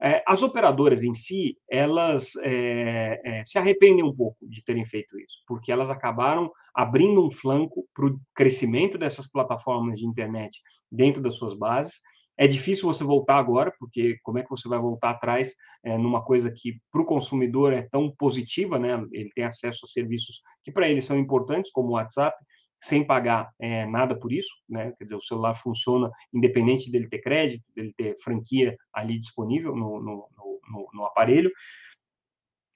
É, 0.03 0.23
as 0.27 0.43
operadoras 0.43 1.03
em 1.03 1.15
si, 1.15 1.57
elas 1.71 2.33
é, 2.43 3.21
é, 3.25 3.45
se 3.45 3.59
arrependem 3.59 4.05
um 4.05 4.15
pouco 4.15 4.37
de 4.43 4.63
terem 4.63 4.85
feito 4.85 5.19
isso, 5.19 5.39
porque 5.47 5.71
elas 5.71 5.89
acabaram 5.89 6.53
abrindo 6.75 7.25
um 7.25 7.31
flanco 7.31 7.87
para 7.95 8.07
o 8.07 8.21
crescimento 8.35 8.99
dessas 8.99 9.31
plataformas 9.31 9.99
de 9.99 10.07
internet 10.07 10.61
dentro 10.91 11.23
das 11.23 11.37
suas 11.37 11.57
bases, 11.57 12.03
é 12.37 12.47
difícil 12.47 12.87
você 12.87 13.05
voltar 13.05 13.37
agora, 13.37 13.73
porque 13.79 14.19
como 14.23 14.39
é 14.39 14.43
que 14.43 14.51
você 14.51 14.69
vai 14.69 14.79
voltar 14.79 15.11
atrás 15.11 15.55
é, 15.85 15.97
numa 15.97 16.25
coisa 16.25 16.51
que 16.51 16.81
para 16.91 17.01
o 17.01 17.07
consumidor 17.07 17.73
é 17.73 17.83
tão 17.83 18.11
positiva, 18.17 18.79
né? 18.79 19.05
Ele 19.13 19.31
tem 19.35 19.45
acesso 19.45 19.85
a 19.85 19.89
serviços 19.89 20.43
que 20.63 20.73
para 20.73 20.89
ele 20.89 21.01
são 21.01 21.19
importantes, 21.19 21.71
como 21.71 21.91
o 21.91 21.93
WhatsApp, 21.93 22.37
sem 22.83 23.05
pagar 23.05 23.51
é, 23.61 23.87
nada 23.87 24.19
por 24.19 24.33
isso, 24.33 24.51
né? 24.69 24.93
Quer 24.99 25.05
dizer, 25.05 25.17
o 25.17 25.23
celular 25.23 25.55
funciona 25.55 26.11
independente 26.33 26.91
dele 26.91 27.09
ter 27.09 27.21
crédito, 27.21 27.65
dele 27.75 27.95
ter 27.97 28.17
franquia 28.23 28.77
ali 28.93 29.19
disponível 29.19 29.75
no, 29.77 30.01
no, 30.01 30.29
no, 30.69 30.91
no 30.93 31.05
aparelho. 31.05 31.51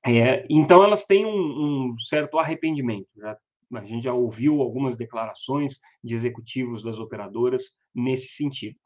É, 0.06 0.46
então 0.48 0.82
elas 0.82 1.04
têm 1.04 1.26
um, 1.26 1.90
um 1.90 1.98
certo 1.98 2.38
arrependimento. 2.38 3.08
Já, 3.16 3.36
a 3.74 3.84
gente 3.84 4.04
já 4.04 4.14
ouviu 4.14 4.62
algumas 4.62 4.96
declarações 4.96 5.78
de 6.02 6.14
executivos 6.14 6.82
das 6.82 6.98
operadoras 6.98 7.76
nesse 7.94 8.28
sentido. 8.28 8.78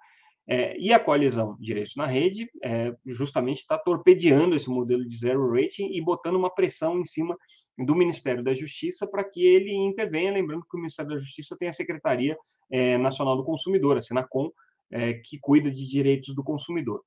É, 0.47 0.77
e 0.77 0.93
a 0.93 0.99
coalizão 0.99 1.57
Direitos 1.61 1.95
na 1.95 2.07
Rede 2.07 2.51
é, 2.63 2.95
justamente 3.07 3.59
está 3.59 3.79
torpedeando 3.79 4.57
esse 4.57 4.69
modelo 4.69 5.07
de 5.07 5.17
zero 5.17 5.53
rating 5.53 5.93
e 5.93 6.01
botando 6.01 6.37
uma 6.37 6.53
pressão 6.53 6.99
em 6.99 7.05
cima 7.05 7.37
do 7.79 7.95
Ministério 7.95 8.43
da 8.43 8.53
Justiça 8.53 9.07
para 9.07 9.25
que 9.25 9.45
ele 9.45 9.73
intervenha. 9.73 10.33
Lembrando 10.33 10.65
que 10.69 10.77
o 10.77 10.81
Ministério 10.81 11.13
da 11.13 11.19
Justiça 11.19 11.57
tem 11.57 11.69
a 11.69 11.73
Secretaria 11.73 12.37
é, 12.71 12.99
Nacional 12.99 13.37
do 13.37 13.45
Consumidor, 13.45 13.97
a 13.97 14.03
Senacom, 14.03 14.51
é, 14.91 15.15
que 15.15 15.39
cuida 15.39 15.71
de 15.71 15.89
direitos 15.89 16.35
do 16.35 16.43
consumidor. 16.43 17.03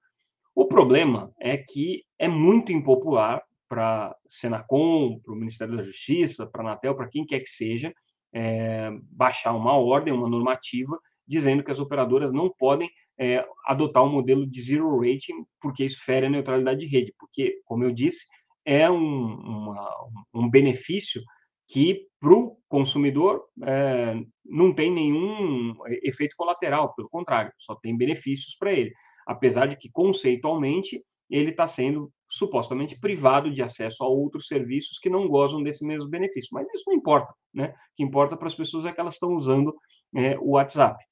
O 0.56 0.66
problema 0.66 1.32
é 1.40 1.58
que 1.58 2.04
é 2.18 2.28
muito 2.28 2.72
impopular 2.72 3.44
para 3.68 4.08
a 4.08 4.16
Senacom, 4.28 5.20
para 5.20 5.34
o 5.34 5.38
Ministério 5.38 5.76
da 5.76 5.84
Justiça, 5.84 6.48
para 6.48 6.64
a 6.64 6.66
Anatel, 6.68 6.96
para 6.96 7.10
quem 7.10 7.26
quer 7.26 7.42
que 7.42 7.50
seja, 7.50 7.94
é, 8.34 8.90
baixar 9.12 9.54
uma 9.54 9.74
ordem, 9.74 10.14
uma 10.14 10.30
normativa, 10.30 10.98
dizendo 11.28 11.64
que 11.64 11.72
as 11.72 11.80
operadoras 11.80 12.32
não 12.32 12.50
podem 12.58 12.90
é, 13.20 13.46
adotar 13.66 14.04
um 14.04 14.12
modelo 14.12 14.46
de 14.46 14.62
zero 14.62 15.00
rating, 15.00 15.46
porque 15.62 15.86
isso 15.86 16.04
fere 16.04 16.26
a 16.26 16.30
neutralidade 16.30 16.80
de 16.82 16.88
rede, 16.88 17.14
porque, 17.18 17.62
como 17.66 17.84
eu 17.84 17.92
disse, 17.92 18.26
é 18.66 18.90
um, 18.90 18.98
uma, 18.98 19.90
um 20.34 20.50
benefício 20.50 21.22
que 21.68 22.08
para 22.20 22.34
o 22.34 22.58
consumidor 22.68 23.44
é, 23.64 24.16
não 24.44 24.74
tem 24.74 24.92
nenhum 24.92 25.76
efeito 26.04 26.36
colateral, 26.36 26.94
pelo 26.96 27.10
contrário, 27.10 27.52
só 27.58 27.76
tem 27.76 27.98
benefícios 27.98 28.56
para 28.58 28.74
ele, 28.74 28.94
apesar 29.28 29.68
de 29.68 29.78
que 29.78 29.90
conceitualmente 29.92 31.02
ele 31.30 31.52
está 31.52 31.68
sendo 31.68 32.12
supostamente 32.30 33.00
privado 33.00 33.52
de 33.52 33.62
acesso 33.62 34.04
a 34.04 34.08
outros 34.08 34.48
serviços 34.48 35.00
que 35.00 35.10
não 35.10 35.28
gozam 35.28 35.64
desse 35.64 35.86
mesmo 35.86 36.10
benefício. 36.10 36.50
Mas 36.54 36.68
isso 36.74 36.84
não 36.88 36.94
importa, 36.94 37.34
né? 37.54 37.70
O 37.70 37.96
que 37.96 38.04
importa 38.04 38.36
para 38.36 38.48
as 38.48 38.56
pessoas 38.56 38.86
é 38.86 38.92
que 38.92 39.00
elas 39.00 39.16
estão 39.16 39.34
usando 39.34 39.76
é, 40.16 40.38
o 40.40 40.52
WhatsApp. 40.52 41.04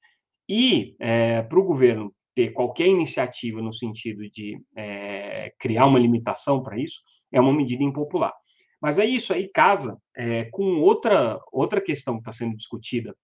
E 0.48 0.96
é, 1.00 1.42
para 1.42 1.58
o 1.58 1.64
governo 1.64 2.14
ter 2.34 2.52
qualquer 2.52 2.86
iniciativa 2.86 3.62
no 3.62 3.72
sentido 3.72 4.28
de 4.28 4.60
é, 4.76 5.52
criar 5.58 5.86
uma 5.86 5.98
limitação 5.98 6.62
para 6.62 6.78
isso, 6.78 7.00
é 7.32 7.40
uma 7.40 7.52
medida 7.52 7.82
impopular. 7.82 8.32
Mas 8.80 8.98
é 8.98 9.04
isso 9.04 9.32
aí 9.32 9.48
casa 9.48 9.98
é, 10.16 10.44
com 10.46 10.80
outra, 10.80 11.40
outra 11.52 11.80
questão 11.80 12.14
que 12.14 12.20
está 12.20 12.32
sendo 12.32 12.56
discutida 12.56 13.16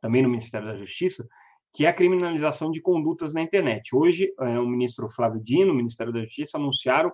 também 0.00 0.22
no 0.22 0.28
Ministério 0.28 0.66
da 0.66 0.74
Justiça, 0.74 1.26
que 1.74 1.84
é 1.84 1.88
a 1.88 1.92
criminalização 1.92 2.70
de 2.70 2.80
condutas 2.80 3.34
na 3.34 3.42
internet. 3.42 3.94
Hoje, 3.94 4.32
o 4.38 4.66
ministro 4.66 5.10
Flávio 5.10 5.42
Dino, 5.42 5.72
o 5.72 5.76
Ministério 5.76 6.12
da 6.12 6.20
Justiça, 6.20 6.56
anunciaram 6.56 7.12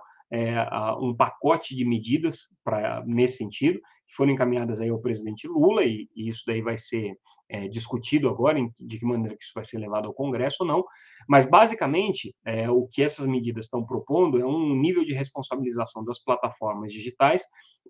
um 1.00 1.14
pacote 1.14 1.75
de 1.75 1.85
medidas 1.85 2.50
para 2.62 3.03
nesse 3.07 3.38
sentido, 3.38 3.81
que 4.07 4.15
foram 4.15 4.33
encaminhadas 4.33 4.81
aí 4.81 4.89
ao 4.89 5.01
presidente 5.01 5.47
Lula, 5.47 5.85
e, 5.85 6.09
e 6.15 6.29
isso 6.29 6.43
daí 6.47 6.63
vai 6.63 6.77
ser 6.77 7.17
é, 7.49 7.69
discutido 7.69 8.29
agora, 8.29 8.59
em, 8.59 8.73
de 8.81 8.99
que 8.99 9.05
maneira 9.05 9.37
que 9.37 9.45
isso 9.45 9.53
vai 9.55 9.65
ser 9.65 9.79
levado 9.79 10.07
ao 10.07 10.15
Congresso 10.15 10.59
ou 10.61 10.67
não, 10.67 10.85
mas 11.29 11.49
basicamente 11.49 12.35
é, 12.45 12.71
o 12.71 12.87
que 12.87 13.03
essas 13.03 13.27
medidas 13.27 13.67
estão 13.67 13.85
propondo 13.85 14.41
é 14.41 14.47
um 14.47 14.75
nível 14.75 15.05
de 15.05 15.15
responsabilização 15.15 16.05
das 16.05 16.19
plataformas 16.19 16.93
digitais 16.93 17.43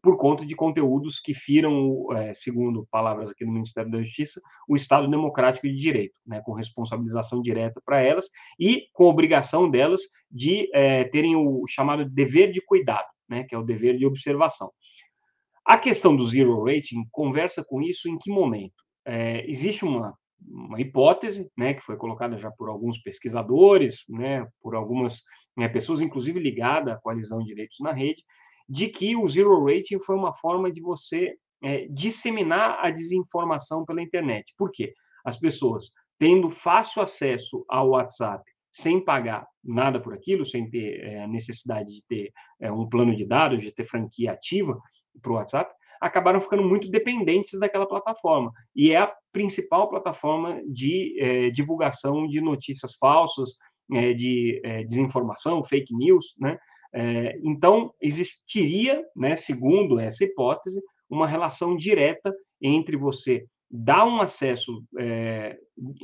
por 0.02 0.18
conta 0.18 0.44
de 0.44 0.54
conteúdos 0.54 1.21
que 1.21 1.33
firam, 1.33 2.06
é, 2.12 2.35
segundo 2.35 2.87
palavras 2.90 3.30
aqui 3.30 3.44
do 3.44 3.52
Ministério 3.52 3.90
da 3.90 4.02
Justiça, 4.02 4.40
o 4.68 4.76
Estado 4.76 5.09
Democrático 5.09 5.68
de 5.68 5.75
Direito, 5.75 6.14
né, 6.26 6.42
com 6.44 6.52
responsabilização 6.52 7.40
direta 7.40 7.80
para 7.85 8.02
elas 8.02 8.26
e 8.59 8.88
com 8.92 9.04
obrigação 9.04 9.71
delas 9.71 10.02
de 10.30 10.68
é, 10.75 11.04
terem 11.04 11.37
o 11.37 11.64
chamado 11.68 12.04
dever 12.04 12.50
de 12.50 12.61
cuidado, 12.61 13.06
né, 13.28 13.44
que 13.49 13.54
é 13.54 13.59
o 13.59 13.64
dever 13.64 13.97
de 13.97 14.04
observação. 14.04 14.71
A 15.64 15.78
questão 15.78 16.14
do 16.14 16.26
zero 16.26 16.62
rating 16.62 17.06
conversa 17.11 17.64
com 17.66 17.80
isso 17.80 18.09
em 18.09 18.18
que 18.18 18.30
momento? 18.30 18.75
É, 19.06 19.49
existe 19.50 19.85
uma, 19.85 20.14
uma 20.47 20.80
hipótese, 20.80 21.50
né, 21.56 21.75
que 21.75 21.80
foi 21.80 21.97
colocada 21.97 22.37
já 22.37 22.50
por 22.50 22.68
alguns 22.68 22.99
pesquisadores, 22.99 24.04
né, 24.09 24.47
por 24.61 24.75
algumas 24.75 25.23
né, 25.56 25.68
pessoas, 25.68 26.00
inclusive 26.00 26.38
ligada 26.38 26.92
à 26.92 27.00
coalizão 27.00 27.38
de 27.38 27.47
direitos 27.47 27.78
na 27.80 27.92
rede, 27.92 28.23
de 28.68 28.88
que 28.88 29.16
o 29.16 29.28
zero 29.28 29.64
rating 29.64 29.99
foi 29.99 30.16
uma 30.16 30.35
forma 30.35 30.71
de 30.71 30.80
você 30.80 31.35
é, 31.62 31.87
disseminar 31.88 32.78
a 32.80 32.90
desinformação 32.90 33.85
pela 33.87 34.02
internet. 34.02 34.54
Por 34.59 34.71
quê? 34.71 34.92
As 35.25 35.38
pessoas 35.38 35.92
tendo 36.18 36.50
fácil 36.50 37.02
acesso 37.02 37.64
ao 37.68 37.90
WhatsApp, 37.90 38.44
sem 38.71 39.02
pagar 39.02 39.47
nada 39.62 40.00
por 40.00 40.12
aquilo, 40.12 40.44
sem 40.44 40.68
ter 40.68 41.00
é, 41.00 41.26
necessidade 41.26 41.90
de 41.90 42.02
ter 42.06 42.33
é, 42.61 42.71
um 42.71 42.88
plano 42.88 43.14
de 43.14 43.25
dados, 43.25 43.62
de 43.62 43.73
ter 43.73 43.85
franquia 43.85 44.33
ativa 44.33 44.78
para 45.21 45.33
o 45.33 45.35
WhatsApp, 45.35 45.75
acabaram 46.00 46.40
ficando 46.40 46.62
muito 46.62 46.90
dependentes 46.90 47.59
daquela 47.59 47.87
plataforma. 47.87 48.52
E 48.76 48.92
é 48.92 48.99
a 48.99 49.12
principal 49.33 49.88
plataforma 49.88 50.61
de 50.66 51.16
é, 51.18 51.50
divulgação 51.50 52.26
de 52.26 52.40
notícias 52.40 52.94
falsas, 52.97 53.56
é, 53.92 54.12
de 54.12 54.61
é, 54.64 54.85
desinformação, 54.85 55.64
fake 55.64 55.94
news, 55.94 56.35
né? 56.38 56.59
Então, 57.42 57.92
existiria, 58.00 59.04
né, 59.16 59.35
segundo 59.35 59.99
essa 59.99 60.23
hipótese, 60.23 60.80
uma 61.11 61.26
relação 61.26 61.76
direta 61.76 62.33
entre 62.62 62.97
você 62.97 63.44
dar 63.68 64.06
um 64.06 64.21
acesso 64.21 64.80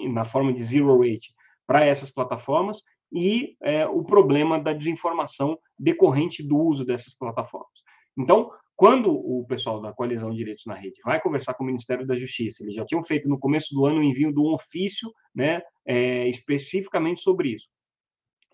na 0.08 0.24
forma 0.24 0.52
de 0.52 0.64
zero 0.64 0.98
rate 0.98 1.32
para 1.64 1.86
essas 1.86 2.10
plataformas 2.12 2.82
e 3.12 3.56
o 3.92 4.02
problema 4.02 4.58
da 4.58 4.72
desinformação 4.72 5.56
decorrente 5.78 6.42
do 6.42 6.58
uso 6.58 6.84
dessas 6.84 7.16
plataformas. 7.16 7.70
Então, 8.18 8.50
quando 8.80 9.12
o 9.12 9.44
pessoal 9.46 9.78
da 9.78 9.92
Coalizão 9.92 10.30
Direitos 10.30 10.64
na 10.64 10.72
Rede 10.74 11.02
vai 11.04 11.20
conversar 11.20 11.52
com 11.52 11.62
o 11.62 11.66
Ministério 11.66 12.06
da 12.06 12.16
Justiça, 12.16 12.62
eles 12.62 12.74
já 12.74 12.82
tinham 12.82 13.02
feito 13.02 13.28
no 13.28 13.38
começo 13.38 13.74
do 13.74 13.84
ano 13.84 14.00
o 14.00 14.02
envio 14.02 14.32
de 14.32 14.40
um 14.40 14.54
ofício 14.54 15.12
né, 15.34 15.60
é, 15.84 16.26
especificamente 16.28 17.20
sobre 17.20 17.50
isso. 17.50 17.68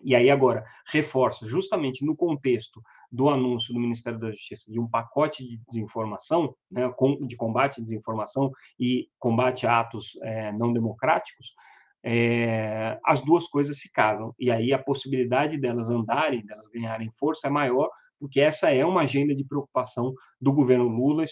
E 0.01 0.13
aí 0.13 0.29
agora 0.29 0.65
reforça 0.91 1.47
justamente 1.47 2.05
no 2.05 2.13
contexto 2.13 2.81
do 3.09 3.29
anúncio 3.29 3.73
do 3.73 3.79
Ministério 3.79 4.19
da 4.19 4.29
Justiça 4.29 4.69
de 4.69 4.77
um 4.81 4.89
pacote 4.89 5.47
de 5.47 5.61
desinformação, 5.65 6.53
né, 6.69 6.93
de 7.25 7.37
combate 7.37 7.79
à 7.79 7.83
desinformação 7.85 8.51
e 8.77 9.07
combate 9.17 9.65
a 9.65 9.79
atos 9.79 10.19
é, 10.23 10.51
não 10.51 10.73
democráticos, 10.73 11.53
é, 12.03 12.99
as 13.05 13.21
duas 13.21 13.47
coisas 13.47 13.79
se 13.79 13.89
casam. 13.93 14.35
E 14.37 14.51
aí 14.51 14.73
a 14.73 14.77
possibilidade 14.77 15.57
delas 15.57 15.89
andarem, 15.89 16.45
delas 16.45 16.67
ganharem 16.67 17.09
força 17.11 17.47
é 17.47 17.49
maior, 17.49 17.89
porque 18.19 18.39
essa 18.39 18.69
é 18.71 18.85
uma 18.85 19.01
agenda 19.01 19.33
de 19.33 19.45
preocupação 19.45 20.13
do 20.39 20.51
governo 20.51 20.87
Lula, 20.87 21.23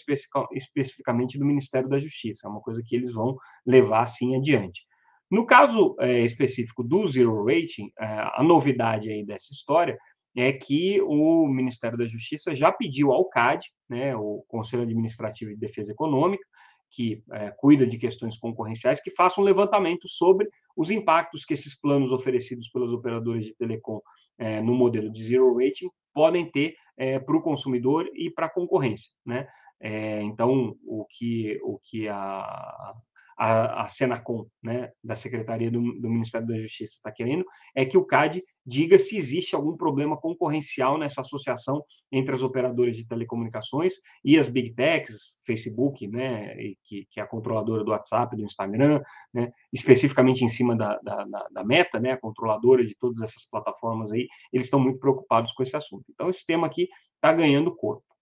especificamente 0.52 1.38
do 1.38 1.44
Ministério 1.44 1.88
da 1.88 2.00
Justiça, 2.00 2.46
é 2.46 2.50
uma 2.50 2.60
coisa 2.60 2.82
que 2.84 2.94
eles 2.94 3.12
vão 3.12 3.36
levar 3.66 4.02
assim 4.02 4.36
adiante. 4.36 4.82
No 5.30 5.44
caso 5.44 5.96
é, 5.98 6.20
específico 6.20 6.84
do 6.84 7.06
Zero 7.08 7.44
Rating, 7.44 7.90
é, 7.98 8.06
a 8.34 8.42
novidade 8.42 9.10
aí 9.10 9.24
dessa 9.24 9.52
história 9.52 9.98
é 10.36 10.52
que 10.52 11.00
o 11.02 11.48
Ministério 11.48 11.96
da 11.98 12.06
Justiça 12.06 12.54
já 12.54 12.70
pediu 12.70 13.10
ao 13.10 13.28
CAD, 13.28 13.66
né, 13.88 14.14
o 14.14 14.44
Conselho 14.46 14.82
Administrativo 14.82 15.50
de 15.50 15.56
Defesa 15.56 15.92
Econômica, 15.92 16.44
que 16.90 17.22
é, 17.32 17.50
cuida 17.56 17.86
de 17.86 17.98
questões 17.98 18.38
concorrenciais, 18.38 19.02
que 19.02 19.10
faça 19.10 19.40
um 19.40 19.44
levantamento 19.44 20.08
sobre 20.08 20.48
os 20.76 20.90
impactos 20.90 21.44
que 21.44 21.54
esses 21.54 21.78
planos 21.78 22.12
oferecidos 22.12 22.68
pelos 22.68 22.92
operadores 22.92 23.46
de 23.46 23.54
telecom 23.56 24.00
é, 24.38 24.60
no 24.60 24.74
modelo 24.74 25.10
de 25.10 25.24
zero 25.24 25.54
rating 25.56 25.88
podem 26.16 26.50
ter 26.50 26.74
é, 26.96 27.18
para 27.18 27.36
o 27.36 27.42
consumidor 27.42 28.08
e 28.14 28.30
para 28.30 28.46
a 28.46 28.50
concorrência, 28.50 29.12
né? 29.24 29.46
É, 29.78 30.22
então, 30.22 30.74
o 30.82 31.04
que, 31.04 31.60
o 31.62 31.78
que 31.78 32.08
a, 32.08 32.94
a, 33.36 33.82
a 33.82 33.88
Senacom, 33.88 34.46
né, 34.62 34.90
da 35.04 35.14
Secretaria 35.14 35.70
do, 35.70 35.80
do 36.00 36.08
Ministério 36.08 36.46
da 36.46 36.56
Justiça, 36.56 36.94
está 36.94 37.12
querendo, 37.12 37.44
é 37.74 37.84
que 37.84 37.98
o 37.98 38.04
CAD 38.04 38.42
diga 38.64 38.98
se 38.98 39.16
existe 39.16 39.54
algum 39.54 39.76
problema 39.76 40.16
concorrencial 40.16 40.98
nessa 40.98 41.20
associação 41.20 41.84
entre 42.10 42.34
as 42.34 42.42
operadoras 42.42 42.96
de 42.96 43.06
telecomunicações 43.06 43.94
e 44.24 44.38
as 44.38 44.48
big 44.48 44.74
techs, 44.74 45.38
Facebook, 45.44 46.08
né, 46.08 46.56
que, 46.84 47.06
que 47.10 47.20
é 47.20 47.22
a 47.22 47.26
controladora 47.26 47.84
do 47.84 47.90
WhatsApp, 47.90 48.34
do 48.34 48.42
Instagram, 48.42 49.02
né, 49.32 49.52
especificamente 49.72 50.44
em 50.44 50.48
cima 50.48 50.74
da, 50.74 50.98
da, 51.02 51.24
da, 51.52 51.64
Meta, 51.64 52.00
né, 52.00 52.12
a 52.12 52.20
controladora 52.20 52.84
de 52.84 52.96
todas 52.98 53.20
essas 53.20 53.48
plataformas 53.48 54.10
aí, 54.12 54.26
eles 54.52 54.66
estão 54.66 54.80
muito 54.80 54.98
preocupados 54.98 55.52
com 55.52 55.62
esse 55.62 55.76
assunto. 55.76 56.04
Então, 56.10 56.30
esse 56.30 56.44
tema 56.46 56.66
aqui 56.66 56.88
está 57.16 57.32
ganhando 57.32 57.74
corpo. 57.74 58.15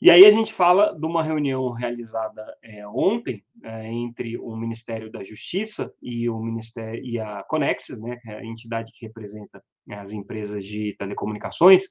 E 0.00 0.12
aí 0.12 0.24
a 0.24 0.30
gente 0.30 0.54
fala 0.54 0.96
de 0.96 1.04
uma 1.04 1.24
reunião 1.24 1.72
realizada 1.72 2.56
é, 2.62 2.86
ontem 2.86 3.42
é, 3.64 3.88
entre 3.88 4.38
o 4.38 4.54
Ministério 4.54 5.10
da 5.10 5.24
Justiça 5.24 5.92
e 6.00 6.30
o 6.30 6.38
Ministério 6.38 7.04
e 7.04 7.18
a 7.18 7.42
Conexis, 7.42 8.00
né, 8.00 8.16
é 8.24 8.34
a 8.34 8.44
entidade 8.44 8.92
que 8.92 9.04
representa 9.04 9.60
né, 9.84 9.98
as 9.98 10.12
empresas 10.12 10.64
de 10.64 10.94
telecomunicações. 10.96 11.82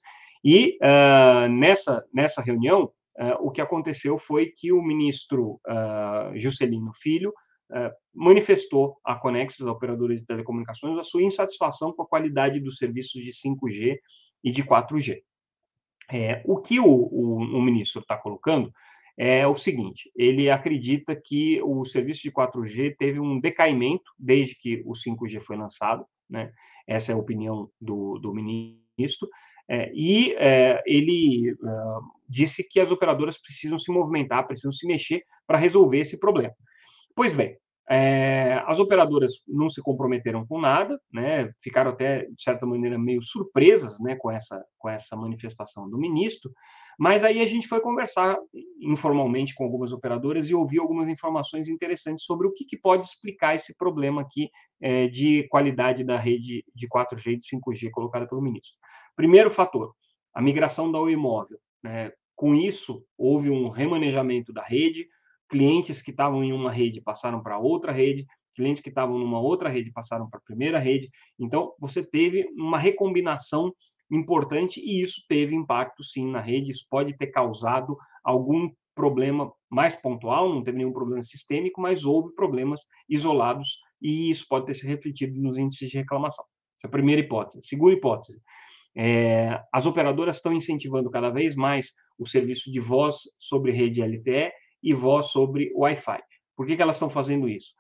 E 0.44 0.78
uh, 0.82 1.50
nessa 1.50 2.06
nessa 2.14 2.42
reunião 2.42 2.86
uh, 3.20 3.46
o 3.46 3.52
que 3.52 3.60
aconteceu 3.60 4.18
foi 4.18 4.54
que 4.56 4.72
o 4.72 4.82
ministro 4.82 5.60
uh, 5.68 6.38
Juscelino 6.38 6.92
Filho 6.94 7.34
manifestou 8.16 8.98
à 9.04 9.14
Conexis, 9.16 9.68
a 9.68 9.74
operadora 9.74 10.16
de 10.16 10.26
telecomunicações, 10.26 10.98
a 10.98 11.04
sua 11.04 11.22
insatisfação 11.22 11.92
com 11.92 12.04
a 12.04 12.08
qualidade 12.08 12.62
dos 12.62 12.78
serviços 12.78 13.22
de 13.22 13.32
5G 13.32 13.98
e 14.42 14.52
de 14.54 14.64
4G. 14.64 15.18
É, 16.12 16.42
o 16.46 16.58
que 16.58 16.80
o, 16.80 16.86
o, 16.86 17.38
o 17.38 17.62
ministro 17.62 18.02
está 18.02 18.16
colocando 18.18 18.72
é 19.18 19.46
o 19.48 19.58
seguinte: 19.58 20.12
ele 20.16 20.50
acredita 20.50 21.16
que 21.16 21.62
o 21.64 21.84
serviço 21.84 22.22
de 22.22 22.32
4G 22.32 22.96
teve 22.98 23.20
um 23.20 23.40
decaimento 23.40 24.12
desde 24.18 24.56
que 24.56 24.84
o 24.86 24.94
5G 24.94 25.40
foi 25.40 25.58
lançado, 25.58 26.06
né? 26.30 26.52
Essa 26.88 27.12
é 27.12 27.16
a 27.16 27.18
opinião 27.18 27.70
do, 27.82 28.18
do 28.20 28.34
ministro. 28.34 29.28
É, 29.70 29.92
e 29.94 30.34
é, 30.36 30.82
ele 30.86 31.52
uh, 31.52 32.02
disse 32.30 32.64
que 32.64 32.80
as 32.80 32.90
operadoras 32.90 33.38
precisam 33.38 33.78
se 33.78 33.92
movimentar, 33.92 34.48
precisam 34.48 34.72
se 34.72 34.88
mexer 34.88 35.24
para 35.46 35.58
resolver 35.58 36.00
esse 36.00 36.18
problema. 36.18 36.54
Pois 37.14 37.34
bem, 37.34 37.58
é, 37.90 38.62
as 38.66 38.80
operadoras 38.80 39.32
não 39.48 39.70
se 39.70 39.82
comprometeram 39.82 40.46
com 40.46 40.60
nada, 40.60 41.00
né, 41.12 41.52
ficaram 41.60 41.92
até, 41.92 42.26
de 42.26 42.42
certa 42.42 42.66
maneira, 42.66 42.98
meio 42.98 43.22
surpresas 43.22 44.00
né, 44.00 44.16
com, 44.16 44.30
essa, 44.30 44.64
com 44.78 44.90
essa 44.90 45.16
manifestação 45.16 45.90
do 45.90 45.98
ministro, 45.98 46.52
mas 47.00 47.24
aí 47.24 47.42
a 47.42 47.46
gente 47.46 47.68
foi 47.68 47.80
conversar 47.80 48.36
informalmente 48.82 49.54
com 49.54 49.64
algumas 49.64 49.94
operadoras 49.94 50.50
e 50.50 50.56
ouvir 50.56 50.80
algumas 50.80 51.08
informações 51.08 51.68
interessantes 51.68 52.26
sobre 52.26 52.48
o 52.48 52.52
que, 52.52 52.66
que 52.66 52.76
pode 52.76 53.06
explicar 53.06 53.56
esse 53.56 53.78
problema 53.78 54.22
aqui 54.22 54.50
é, 54.82 55.08
de 55.08 55.48
qualidade 55.50 56.04
da 56.04 56.18
rede 56.18 56.66
de 56.74 56.88
4G 56.88 57.34
e 57.34 57.38
de 57.38 57.46
5G 57.46 57.92
colocada 57.92 58.28
pelo 58.28 58.42
ministro. 58.42 58.76
Primeiro 59.16 59.52
fator, 59.52 59.94
a 60.34 60.42
migração 60.42 60.92
da 60.92 61.00
imóvel. 61.10 61.60
Né? 61.84 62.12
Com 62.36 62.56
isso, 62.56 63.04
houve 63.18 63.50
um 63.50 63.70
remanejamento 63.70 64.52
da 64.52 64.64
rede, 64.64 65.08
clientes 65.50 66.02
que 66.02 66.12
estavam 66.12 66.44
em 66.44 66.52
uma 66.52 66.72
rede 66.72 67.02
passaram 67.02 67.42
para 67.42 67.58
outra 67.58 67.92
rede, 67.92 68.26
clientes 68.56 68.82
que 68.82 68.90
estavam 68.90 69.18
numa 69.18 69.40
outra 69.40 69.70
rede 69.70 69.92
passaram 69.92 70.30
para 70.30 70.40
a 70.40 70.44
primeira 70.44 70.80
rede. 70.80 71.10
Então, 71.40 71.74
você 71.80 72.04
teve 72.04 72.48
uma 72.58 72.78
recombinação 72.78 73.74
importante 74.10 74.80
e 74.80 75.02
isso 75.02 75.22
teve 75.28 75.56
impacto 75.56 76.04
sim 76.04 76.30
na 76.30 76.42
rede. 76.42 76.72
Isso 76.72 76.86
pode 76.90 77.16
ter 77.16 77.28
causado 77.28 77.96
algum 78.24 78.70
problema 78.96 79.54
mais 79.70 79.96
pontual, 79.96 80.50
não 80.50 80.64
teve 80.64 80.80
nenhum 80.80 80.92
problema 80.92 81.24
sistêmico, 81.24 81.80
mas 81.80 82.04
houve 82.04 82.34
problemas 82.34 82.82
isolados 83.08 83.78
e 84.02 84.30
isso 84.30 84.46
pode 84.50 84.66
ter 84.66 84.74
se 84.74 84.88
refletido 84.88 85.40
nos 85.40 85.58
índices 85.58 85.90
de 85.90 85.98
reclamação. 85.98 86.44
Essa 86.78 86.88
é 86.88 86.90
a 86.90 86.92
primeira 86.92 87.22
hipótese. 87.22 87.66
Segunda 87.68 87.94
hipótese. 87.94 88.42
É, 88.96 89.62
as 89.72 89.86
operadoras 89.86 90.38
estão 90.38 90.52
incentivando 90.52 91.12
cada 91.12 91.30
vez 91.30 91.56
mais 91.56 91.92
o 92.18 92.26
serviço 92.26 92.72
de 92.72 92.80
voz 92.80 93.18
sobre 93.38 93.72
rede 93.72 94.02
LTE 94.02 94.52
e 94.88 94.94
voz 94.94 95.28
sobre 95.28 95.70
Wi-Fi. 95.76 96.22
Por 96.56 96.66
que, 96.66 96.78
que 96.78 96.82
elas 96.82 96.96
estão 96.96 97.10
fazendo 97.10 97.50
isso? 97.50 97.74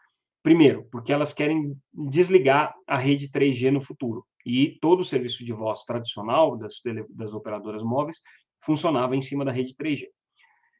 Primeiro, 0.43 0.85
porque 0.91 1.13
elas 1.13 1.31
querem 1.31 1.73
desligar 1.93 2.75
a 2.85 2.97
rede 2.97 3.29
3G 3.29 3.71
no 3.71 3.79
futuro. 3.79 4.25
E 4.45 4.77
todo 4.81 4.99
o 4.99 5.05
serviço 5.05 5.45
de 5.45 5.53
voz 5.53 5.85
tradicional 5.85 6.57
das, 6.57 6.81
das 7.11 7.33
operadoras 7.33 7.81
móveis 7.81 8.17
funcionava 8.61 9.15
em 9.15 9.21
cima 9.21 9.45
da 9.45 9.51
rede 9.53 9.73
3G. 9.73 10.07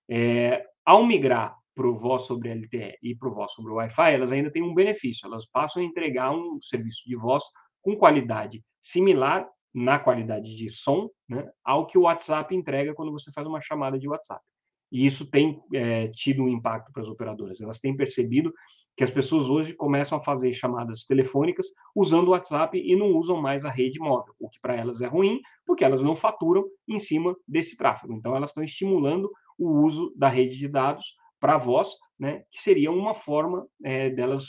É, 0.10 0.66
ao 0.86 1.06
migrar 1.06 1.56
para 1.74 1.88
o 1.88 1.96
voz 1.96 2.24
sobre 2.24 2.54
LTE 2.54 2.98
e 3.02 3.16
para 3.16 3.30
o 3.30 3.32
voz 3.32 3.54
sobre 3.54 3.72
Wi-Fi, 3.72 4.12
elas 4.12 4.34
ainda 4.34 4.52
têm 4.52 4.64
um 4.64 4.74
benefício. 4.74 5.28
Elas 5.28 5.46
passam 5.46 5.82
a 5.82 5.86
entregar 5.86 6.32
um 6.32 6.60
serviço 6.62 7.04
de 7.08 7.16
voz 7.16 7.42
com 7.82 7.96
qualidade 7.96 8.62
similar 8.82 9.48
na 9.74 9.98
qualidade 9.98 10.58
de 10.58 10.70
som 10.70 11.10
né, 11.30 11.50
ao 11.64 11.86
que 11.86 11.98
o 11.98 12.02
WhatsApp 12.02 12.54
entrega 12.54 12.94
quando 12.94 13.14
você 13.14 13.32
faz 13.32 13.48
uma 13.48 13.62
chamada 13.62 13.98
de 13.98 14.10
WhatsApp. 14.10 14.44
E 14.92 15.06
isso 15.06 15.30
tem 15.30 15.62
é, 15.74 16.08
tido 16.10 16.44
um 16.44 16.50
impacto 16.50 16.92
para 16.92 17.02
as 17.02 17.08
operadoras. 17.08 17.60
Elas 17.60 17.80
têm 17.80 17.96
percebido 17.96 18.54
que 18.96 19.04
as 19.04 19.12
pessoas 19.12 19.48
hoje 19.50 19.76
começam 19.76 20.18
a 20.18 20.22
fazer 20.22 20.52
chamadas 20.54 21.04
telefônicas 21.06 21.68
usando 21.96 22.30
o 22.30 22.32
WhatsApp 22.32 22.78
e 22.78 22.96
não 22.96 23.12
usam 23.12 23.40
mais 23.40 23.64
a 23.64 23.70
rede 23.70 24.00
móvel, 24.00 24.34
o 24.40 24.50
que 24.50 24.60
para 24.60 24.76
elas 24.76 25.02
é 25.02 25.08
ruim, 25.08 25.40
porque 25.66 25.86
elas 25.86 26.02
não 26.02 26.16
faturam 26.16 26.66
em 26.88 27.00
cima 27.00 27.36
desse 27.48 27.78
tráfego. 27.78 28.14
Então, 28.14 28.36
elas 28.36 28.50
estão 28.50 28.64
estimulando 28.64 29.30
o 29.58 29.70
uso 29.84 30.12
da 30.16 30.28
rede 30.28 30.58
de 30.58 30.68
dados 30.68 31.16
para 31.40 31.58
voz, 31.58 31.90
né, 32.20 32.44
que 32.52 32.60
seria 32.60 32.92
uma 32.92 33.14
forma 33.14 33.68
é, 33.84 34.10
delas 34.10 34.48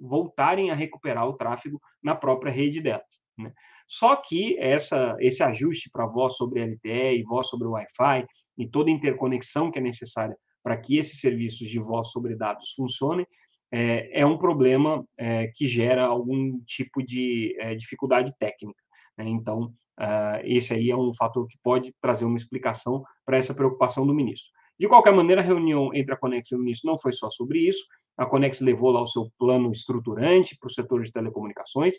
voltarem 0.00 0.70
a 0.70 0.74
recuperar 0.74 1.28
o 1.28 1.36
tráfego 1.36 1.78
na 2.02 2.14
própria 2.14 2.50
rede 2.50 2.80
delas. 2.80 3.20
Né? 3.36 3.52
Só 3.86 4.16
que 4.16 4.58
essa, 4.58 5.16
esse 5.18 5.42
ajuste 5.42 5.90
para 5.90 6.06
voz 6.06 6.36
sobre 6.36 6.64
LTE 6.64 7.18
e 7.18 7.24
voz 7.24 7.48
sobre 7.48 7.66
Wi-Fi 7.66 8.24
e 8.60 8.68
toda 8.68 8.90
a 8.90 8.92
interconexão 8.92 9.70
que 9.70 9.78
é 9.78 9.82
necessária 9.82 10.36
para 10.62 10.76
que 10.76 10.98
esses 10.98 11.20
serviços 11.20 11.68
de 11.68 11.78
voz 11.78 12.10
sobre 12.10 12.36
dados 12.36 12.72
funcionem, 12.76 13.26
é, 13.72 14.20
é 14.20 14.26
um 14.26 14.36
problema 14.36 15.04
é, 15.16 15.48
que 15.48 15.66
gera 15.66 16.04
algum 16.04 16.60
tipo 16.64 17.02
de 17.02 17.56
é, 17.58 17.74
dificuldade 17.74 18.34
técnica. 18.38 18.80
Né? 19.16 19.28
Então, 19.28 19.72
uh, 19.98 20.40
esse 20.44 20.74
aí 20.74 20.90
é 20.90 20.96
um 20.96 21.12
fator 21.14 21.46
que 21.46 21.58
pode 21.62 21.94
trazer 22.00 22.24
uma 22.24 22.36
explicação 22.36 23.02
para 23.24 23.38
essa 23.38 23.54
preocupação 23.54 24.06
do 24.06 24.14
ministro. 24.14 24.50
De 24.78 24.88
qualquer 24.88 25.12
maneira, 25.12 25.40
a 25.40 25.44
reunião 25.44 25.94
entre 25.94 26.12
a 26.14 26.16
Conex 26.16 26.50
e 26.50 26.54
o 26.54 26.58
ministro 26.58 26.90
não 26.90 26.98
foi 26.98 27.12
só 27.12 27.28
sobre 27.30 27.60
isso. 27.60 27.84
A 28.16 28.26
Conex 28.26 28.60
levou 28.60 28.90
lá 28.90 29.00
o 29.00 29.06
seu 29.06 29.30
plano 29.38 29.70
estruturante 29.70 30.56
para 30.58 30.66
o 30.66 30.70
setor 30.70 31.02
de 31.02 31.12
telecomunicações. 31.12 31.94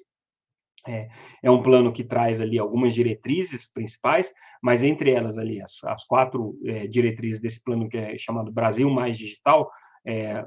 É, 0.88 1.08
é, 1.44 1.52
um 1.52 1.62
plano 1.62 1.94
que 1.94 2.04
traz 2.04 2.42
ali 2.42 2.58
algumas 2.58 2.94
diretrizes 2.94 3.72
principais, 3.72 4.34
mas 4.62 4.84
entre 4.84 5.12
elas 5.12 5.38
ali 5.38 5.62
as, 5.62 5.84
as 5.86 6.04
quatro 6.06 6.58
é, 6.66 6.88
diretrizes 6.88 7.40
desse 7.40 7.64
plano 7.64 7.90
que 7.90 7.98
é 7.98 8.18
chamado 8.18 8.52
Brasil 8.52 8.90
Mais 8.90 9.18
Digital, 9.18 9.72
é, 10.06 10.46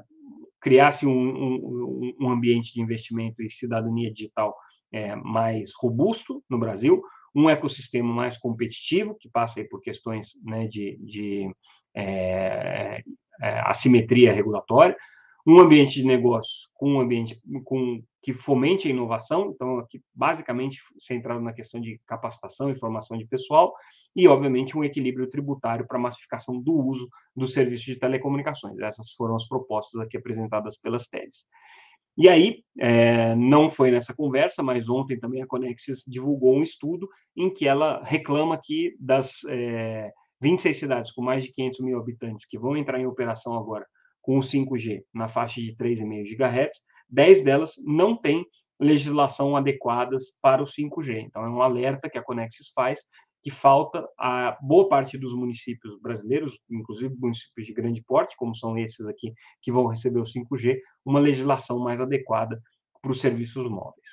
criar-se 0.61 1.05
um, 1.05 1.11
um, 1.11 2.15
um, 2.19 2.29
ambiente 2.29 2.73
de 2.73 2.81
investimento 2.81 3.43
e 3.43 3.49
cidadania 3.49 4.11
digital 4.11 4.55
é, 4.91 5.15
mais 5.15 5.71
robusto 5.77 6.43
no 6.49 6.57
Brasil, 6.57 7.03
um 7.35 7.49
ecossistema 7.49 8.11
mais 8.11 8.37
competitivo, 8.37 9.15
que 9.19 9.29
passa 9.29 9.63
por 9.65 9.81
questões 9.81 10.29
né, 10.43 10.67
de, 10.67 10.97
de 11.01 11.53
é, 11.93 13.03
é, 13.41 13.59
assimetria 13.65 14.33
regulatória, 14.33 14.95
um 15.45 15.59
ambiente 15.59 16.01
de 16.01 16.07
negócios 16.07 16.67
com 16.73 16.93
um 16.93 16.99
ambiente 16.99 17.39
com, 17.63 18.01
que 18.23 18.33
fomente 18.33 18.87
a 18.87 18.91
inovação, 18.91 19.51
então 19.53 19.77
aqui 19.77 20.01
basicamente 20.13 20.79
centrado 20.99 21.41
na 21.41 21.53
questão 21.53 21.79
de 21.79 22.01
capacitação 22.07 22.71
e 22.71 22.79
formação 22.79 23.15
de 23.15 23.27
pessoal, 23.27 23.71
e 24.15 24.27
obviamente 24.27 24.77
um 24.77 24.83
equilíbrio 24.83 25.29
tributário 25.29 25.85
para 25.85 25.99
massificação 25.99 26.61
do 26.61 26.73
uso 26.73 27.09
dos 27.35 27.51
serviços 27.53 27.85
de 27.85 27.99
telecomunicações. 27.99 28.79
Essas 28.79 29.11
foram 29.11 29.35
as 29.35 29.47
propostas 29.47 29.99
aqui 30.01 30.17
apresentadas 30.17 30.77
pelas 30.79 31.07
TEDs. 31.07 31.45
E 32.17 32.29
aí, 32.29 32.63
é, 32.79 33.35
não 33.35 33.69
foi 33.69 33.91
nessa 33.91 34.15
conversa, 34.15 34.63
mas 34.63 34.87
ontem 34.87 35.19
também 35.19 35.41
a 35.41 35.47
Conexis 35.47 36.01
divulgou 36.07 36.55
um 36.55 36.63
estudo 36.63 37.09
em 37.35 37.53
que 37.53 37.67
ela 37.67 38.01
reclama 38.05 38.57
que 38.61 38.95
das 38.97 39.39
é, 39.49 40.13
26 40.39 40.77
cidades 40.77 41.11
com 41.11 41.21
mais 41.21 41.43
de 41.43 41.51
500 41.51 41.79
mil 41.81 41.99
habitantes 41.99 42.45
que 42.45 42.57
vão 42.57 42.77
entrar 42.77 42.99
em 42.99 43.05
operação 43.05 43.53
agora 43.53 43.85
com 44.21 44.37
o 44.37 44.41
5G 44.41 45.03
na 45.13 45.27
faixa 45.27 45.61
de 45.61 45.75
3,5 45.75 46.37
GHz, 46.37 46.77
10 47.09 47.43
delas 47.43 47.73
não 47.85 48.15
têm 48.15 48.45
legislação 48.79 49.55
adequadas 49.55 50.39
para 50.41 50.63
o 50.63 50.65
5G. 50.65 51.19
Então, 51.19 51.43
é 51.43 51.49
um 51.49 51.61
alerta 51.61 52.09
que 52.09 52.17
a 52.17 52.23
Conexis 52.23 52.69
faz 52.73 53.01
que 53.45 53.51
falta 53.51 54.09
a 54.17 54.57
boa 54.59 54.89
parte 54.89 55.19
dos 55.19 55.35
municípios 55.35 56.01
brasileiros, 56.01 56.59
inclusive 56.67 57.13
municípios 57.15 57.67
de 57.67 57.73
grande 57.75 58.01
porte, 58.01 58.35
como 58.35 58.55
são 58.55 58.75
esses 58.75 59.07
aqui, 59.07 59.35
que 59.61 59.71
vão 59.71 59.85
receber 59.85 60.19
o 60.19 60.23
5G, 60.23 60.79
uma 61.05 61.19
legislação 61.19 61.77
mais 61.77 62.01
adequada 62.01 62.59
para 62.99 63.11
os 63.11 63.19
serviços 63.19 63.69
móveis. 63.69 64.07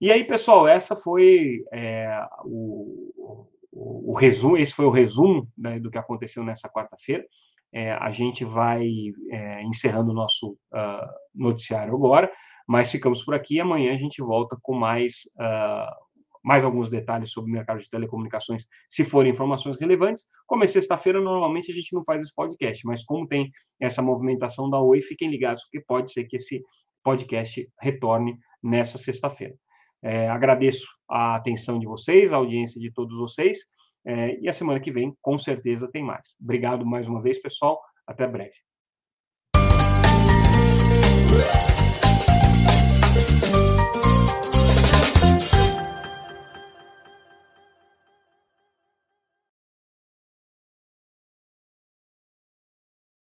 E 0.00 0.10
aí, 0.10 0.24
pessoal, 0.24 0.66
essa 0.66 0.96
foi 0.96 1.62
é, 1.70 2.18
o, 2.42 3.46
o, 3.70 4.12
o, 4.12 4.14
resumo, 4.14 4.56
esse 4.56 4.72
foi 4.72 4.86
o 4.86 4.90
resumo 4.90 5.46
né, 5.54 5.78
do 5.78 5.90
que 5.90 5.98
aconteceu 5.98 6.42
nessa 6.42 6.66
quarta-feira. 6.66 7.22
É, 7.70 7.92
a 7.92 8.10
gente 8.10 8.42
vai 8.42 8.88
é, 9.30 9.62
encerrando 9.64 10.12
o 10.12 10.14
nosso 10.14 10.52
uh, 10.72 11.06
noticiário 11.34 11.94
agora, 11.94 12.32
mas 12.66 12.90
ficamos 12.90 13.22
por 13.22 13.34
aqui. 13.34 13.60
Amanhã 13.60 13.92
a 13.92 13.98
gente 13.98 14.22
volta 14.22 14.56
com 14.62 14.72
mais 14.72 15.24
uh, 15.38 16.09
mais 16.42 16.64
alguns 16.64 16.88
detalhes 16.88 17.30
sobre 17.30 17.50
o 17.50 17.54
mercado 17.54 17.80
de 17.80 17.88
telecomunicações, 17.88 18.66
se 18.88 19.04
forem 19.04 19.32
informações 19.32 19.78
relevantes. 19.78 20.24
Como 20.46 20.64
é 20.64 20.66
sexta-feira, 20.66 21.20
normalmente 21.20 21.70
a 21.70 21.74
gente 21.74 21.92
não 21.94 22.04
faz 22.04 22.22
esse 22.22 22.34
podcast, 22.34 22.86
mas 22.86 23.04
como 23.04 23.26
tem 23.26 23.50
essa 23.80 24.00
movimentação 24.00 24.70
da 24.70 24.80
Oi, 24.80 25.00
fiquem 25.00 25.30
ligados, 25.30 25.62
porque 25.64 25.80
pode 25.80 26.12
ser 26.12 26.24
que 26.24 26.36
esse 26.36 26.62
podcast 27.02 27.68
retorne 27.80 28.36
nessa 28.62 28.98
sexta-feira. 28.98 29.54
É, 30.02 30.28
agradeço 30.28 30.86
a 31.08 31.36
atenção 31.36 31.78
de 31.78 31.86
vocês, 31.86 32.32
a 32.32 32.36
audiência 32.36 32.80
de 32.80 32.90
todos 32.92 33.16
vocês, 33.18 33.58
é, 34.06 34.40
e 34.40 34.48
a 34.48 34.52
semana 34.52 34.80
que 34.80 34.90
vem, 34.90 35.14
com 35.20 35.36
certeza, 35.36 35.90
tem 35.90 36.02
mais. 36.02 36.34
Obrigado 36.40 36.86
mais 36.86 37.06
uma 37.06 37.20
vez, 37.20 37.40
pessoal. 37.40 37.80
Até 38.06 38.26
breve. 38.26 38.54